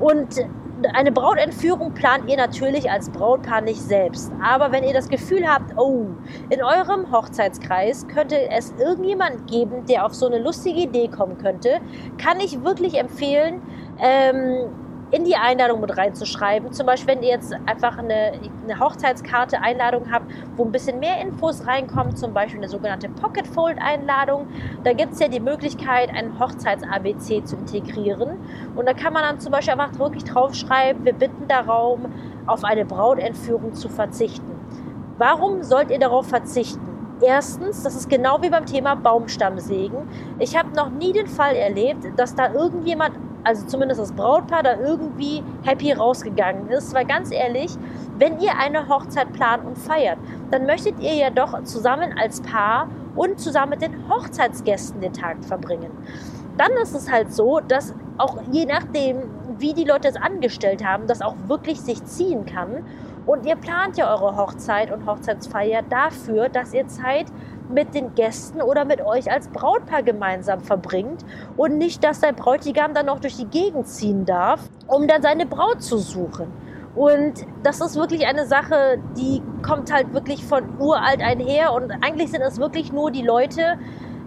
Und 0.00 0.44
eine 0.92 1.10
Brautentführung 1.10 1.94
plant 1.94 2.28
ihr 2.28 2.36
natürlich 2.36 2.90
als 2.90 3.08
Brautpaar 3.08 3.62
nicht 3.62 3.80
selbst. 3.80 4.30
Aber 4.44 4.72
wenn 4.72 4.84
ihr 4.84 4.92
das 4.92 5.08
Gefühl 5.08 5.46
habt, 5.46 5.72
oh, 5.78 6.06
in 6.50 6.62
eurem 6.62 7.10
Hochzeitskreis 7.10 8.06
könnte 8.08 8.50
es 8.50 8.74
irgendjemand 8.78 9.46
geben, 9.46 9.86
der 9.86 10.04
auf 10.04 10.14
so 10.14 10.26
eine 10.26 10.38
lustige 10.38 10.80
Idee 10.80 11.08
kommen 11.08 11.38
könnte, 11.38 11.80
kann 12.18 12.40
ich 12.40 12.62
wirklich 12.62 12.98
empfehlen, 12.98 13.62
ähm, 14.00 14.66
in 15.16 15.24
die 15.24 15.36
Einladung 15.36 15.80
mit 15.80 15.96
reinzuschreiben. 15.96 16.72
Zum 16.72 16.84
Beispiel, 16.84 17.14
wenn 17.14 17.22
ihr 17.22 17.30
jetzt 17.30 17.54
einfach 17.64 17.96
eine, 17.96 18.32
eine 18.64 18.78
Hochzeitskarte, 18.78 19.62
Einladung 19.62 20.12
habt, 20.12 20.30
wo 20.56 20.64
ein 20.64 20.72
bisschen 20.72 21.00
mehr 21.00 21.20
Infos 21.22 21.66
reinkommen, 21.66 22.14
zum 22.16 22.34
Beispiel 22.34 22.60
eine 22.60 22.68
sogenannte 22.68 23.08
Pocket 23.08 23.46
Fold 23.46 23.78
Einladung. 23.80 24.46
Da 24.84 24.92
gibt 24.92 25.14
es 25.14 25.20
ja 25.20 25.28
die 25.28 25.40
Möglichkeit, 25.40 26.10
ein 26.10 26.38
Hochzeits-ABC 26.38 27.44
zu 27.44 27.56
integrieren. 27.56 28.38
Und 28.76 28.86
da 28.86 28.92
kann 28.92 29.14
man 29.14 29.22
dann 29.22 29.40
zum 29.40 29.52
Beispiel 29.52 29.72
einfach 29.72 29.98
wirklich 29.98 30.24
draufschreiben, 30.24 31.04
wir 31.06 31.14
bitten 31.14 31.48
darum, 31.48 32.12
auf 32.46 32.62
eine 32.62 32.84
Brautentführung 32.84 33.72
zu 33.72 33.88
verzichten. 33.88 34.52
Warum 35.16 35.62
sollt 35.62 35.90
ihr 35.90 35.98
darauf 35.98 36.26
verzichten? 36.26 36.96
Erstens, 37.22 37.82
das 37.82 37.96
ist 37.96 38.10
genau 38.10 38.42
wie 38.42 38.50
beim 38.50 38.66
Thema 38.66 38.94
Baumstammsägen. 38.94 40.06
Ich 40.38 40.54
habe 40.54 40.76
noch 40.76 40.90
nie 40.90 41.14
den 41.14 41.26
Fall 41.26 41.56
erlebt, 41.56 42.04
dass 42.16 42.34
da 42.34 42.52
irgendjemand 42.52 43.14
also 43.46 43.64
zumindest 43.66 44.00
das 44.00 44.12
Brautpaar, 44.12 44.62
da 44.62 44.78
irgendwie 44.78 45.42
happy 45.62 45.92
rausgegangen 45.92 46.68
ist. 46.68 46.92
Weil 46.94 47.06
ganz 47.06 47.30
ehrlich, 47.30 47.76
wenn 48.18 48.40
ihr 48.40 48.58
eine 48.58 48.88
Hochzeit 48.88 49.32
plant 49.32 49.64
und 49.64 49.78
feiert, 49.78 50.18
dann 50.50 50.66
möchtet 50.66 50.98
ihr 51.00 51.14
ja 51.14 51.30
doch 51.30 51.62
zusammen 51.62 52.14
als 52.18 52.40
Paar 52.40 52.88
und 53.14 53.38
zusammen 53.38 53.70
mit 53.70 53.82
den 53.82 54.08
Hochzeitsgästen 54.08 55.00
den 55.00 55.12
Tag 55.12 55.44
verbringen. 55.44 55.90
Dann 56.58 56.72
ist 56.82 56.94
es 56.94 57.10
halt 57.10 57.32
so, 57.32 57.60
dass 57.60 57.94
auch 58.18 58.38
je 58.50 58.64
nachdem, 58.66 59.22
wie 59.58 59.74
die 59.74 59.84
Leute 59.84 60.08
es 60.08 60.16
angestellt 60.16 60.84
haben, 60.84 61.06
das 61.06 61.22
auch 61.22 61.34
wirklich 61.46 61.80
sich 61.80 62.02
ziehen 62.04 62.46
kann. 62.46 62.84
Und 63.26 63.46
ihr 63.46 63.56
plant 63.56 63.96
ja 63.96 64.10
eure 64.10 64.36
Hochzeit 64.36 64.90
und 64.92 65.06
Hochzeitsfeier 65.06 65.82
dafür, 65.82 66.48
dass 66.48 66.72
ihr 66.72 66.86
Zeit 66.88 67.26
mit 67.68 67.94
den 67.94 68.14
Gästen 68.14 68.62
oder 68.62 68.84
mit 68.84 69.00
euch 69.00 69.30
als 69.30 69.48
Brautpaar 69.48 70.02
gemeinsam 70.02 70.60
verbringt 70.60 71.24
und 71.56 71.78
nicht, 71.78 72.04
dass 72.04 72.20
dein 72.20 72.34
Bräutigam 72.36 72.94
dann 72.94 73.06
noch 73.06 73.20
durch 73.20 73.36
die 73.36 73.46
Gegend 73.46 73.88
ziehen 73.88 74.24
darf, 74.24 74.60
um 74.86 75.06
dann 75.08 75.22
seine 75.22 75.46
Braut 75.46 75.82
zu 75.82 75.98
suchen. 75.98 76.52
Und 76.96 77.46
das 77.62 77.82
ist 77.82 77.94
wirklich 77.94 78.26
eine 78.26 78.46
Sache, 78.46 78.98
die 79.18 79.42
kommt 79.62 79.92
halt 79.92 80.14
wirklich 80.14 80.44
von 80.44 80.80
uralt 80.80 81.20
einher. 81.20 81.74
Und 81.74 81.92
eigentlich 82.02 82.30
sind 82.30 82.40
es 82.40 82.58
wirklich 82.58 82.90
nur 82.90 83.10
die 83.10 83.22
Leute, 83.22 83.78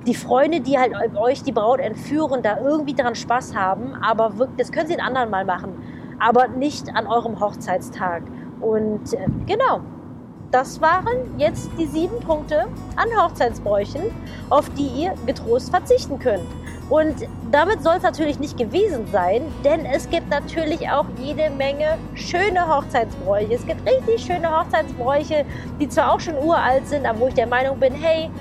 die 0.06 0.14
Freunde, 0.14 0.62
die 0.62 0.78
halt 0.78 0.94
euch 1.18 1.42
die 1.42 1.52
Braut 1.52 1.80
entführen, 1.80 2.44
da 2.44 2.60
irgendwie 2.60 2.94
daran 2.94 3.16
Spaß 3.16 3.56
haben. 3.56 3.96
Aber 3.96 4.38
wirklich, 4.38 4.58
das 4.58 4.72
können 4.72 4.88
sie 4.88 4.94
einen 4.94 5.08
anderen 5.08 5.32
Mal 5.32 5.46
machen. 5.46 5.82
Aber 6.20 6.48
nicht 6.48 6.96
an 6.96 7.08
eurem 7.08 7.40
Hochzeitstag. 7.40 8.22
Und 8.62 9.14
äh, 9.14 9.26
genau, 9.48 9.82
das 10.52 10.82
waren 10.82 11.38
jetzt 11.38 11.70
die 11.78 11.86
sieben 11.86 12.20
Punkte 12.22 12.68
an 12.96 13.08
Hochzeitsbräuchen, 13.18 14.02
auf 14.50 14.70
die 14.72 14.88
ihr 14.88 15.14
getrost 15.26 15.70
verzichten 15.70 16.20
könnt. 16.20 16.46
Und 16.90 17.28
damit 17.52 17.84
soll 17.84 17.98
es 17.98 18.04
natürlich 18.04 18.40
nicht 18.40 18.58
gewesen 18.58 19.06
sein, 19.12 19.44
denn 19.64 19.86
es 19.86 20.10
gibt 20.10 20.30
natürlich 20.30 20.90
auch 20.90 21.06
jede 21.20 21.52
Menge 21.52 22.00
schöne 22.16 22.68
Hochzeitsbräuche. 22.68 23.54
Es 23.54 23.66
gibt 23.66 23.88
richtig 23.88 24.26
schöne 24.26 24.50
Hochzeitsbräuche, 24.50 25.46
die 25.80 25.88
zwar 25.88 26.12
auch 26.12 26.20
schon 26.20 26.36
uralt 26.38 26.88
sind, 26.88 27.06
aber 27.06 27.20
wo 27.20 27.28
ich 27.28 27.36
der 27.36 27.46
Meinung 27.46 27.80
bin, 27.80 27.94
hey, 27.94 28.32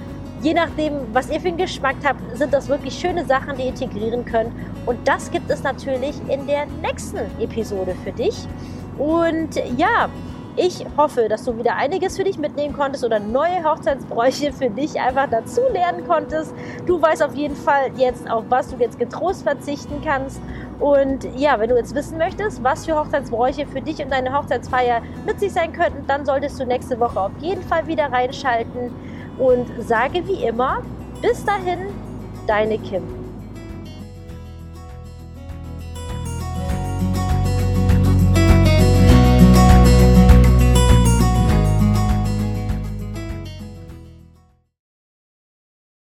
je 0.40 0.54
nachdem, 0.54 0.94
was 1.12 1.28
ihr 1.30 1.40
für 1.40 1.48
einen 1.48 1.58
Geschmack 1.58 1.96
habt, 2.04 2.20
sind 2.38 2.54
das 2.54 2.68
wirklich 2.68 2.98
schöne 2.98 3.26
Sachen, 3.26 3.58
die 3.58 3.64
ihr 3.64 3.68
integrieren 3.68 4.24
könnt. 4.24 4.52
Und 4.86 4.96
das 5.06 5.30
gibt 5.30 5.50
es 5.50 5.62
natürlich 5.62 6.14
in 6.28 6.46
der 6.46 6.64
nächsten 6.80 7.18
Episode 7.38 7.94
für 8.02 8.12
dich. 8.12 8.46
Und 8.96 9.56
ja, 9.76 10.08
ich 10.58 10.84
hoffe, 10.96 11.28
dass 11.28 11.44
du 11.44 11.56
wieder 11.56 11.76
einiges 11.76 12.16
für 12.16 12.24
dich 12.24 12.36
mitnehmen 12.36 12.74
konntest 12.74 13.04
oder 13.04 13.20
neue 13.20 13.62
Hochzeitsbräuche 13.62 14.52
für 14.52 14.68
dich 14.68 15.00
einfach 15.00 15.28
dazu 15.30 15.60
lernen 15.72 16.06
konntest. 16.06 16.52
Du 16.86 17.00
weißt 17.00 17.22
auf 17.22 17.34
jeden 17.34 17.54
Fall 17.54 17.90
jetzt, 17.96 18.28
auf 18.28 18.44
was 18.48 18.68
du 18.68 18.76
jetzt 18.76 18.98
getrost 18.98 19.44
verzichten 19.44 20.02
kannst. 20.04 20.40
Und 20.80 21.26
ja, 21.36 21.58
wenn 21.60 21.70
du 21.70 21.76
jetzt 21.76 21.94
wissen 21.94 22.18
möchtest, 22.18 22.62
was 22.62 22.86
für 22.86 22.98
Hochzeitsbräuche 22.98 23.66
für 23.66 23.80
dich 23.80 24.02
und 24.02 24.10
deine 24.10 24.36
Hochzeitsfeier 24.36 25.02
nützlich 25.26 25.52
sein 25.52 25.72
könnten, 25.72 26.06
dann 26.06 26.24
solltest 26.24 26.58
du 26.58 26.66
nächste 26.66 26.98
Woche 26.98 27.20
auf 27.20 27.32
jeden 27.40 27.62
Fall 27.62 27.86
wieder 27.86 28.10
reinschalten. 28.12 28.92
Und 29.38 29.68
sage 29.80 30.26
wie 30.26 30.44
immer, 30.44 30.82
bis 31.22 31.44
dahin, 31.44 31.78
deine 32.46 32.78
Kim. 32.78 33.17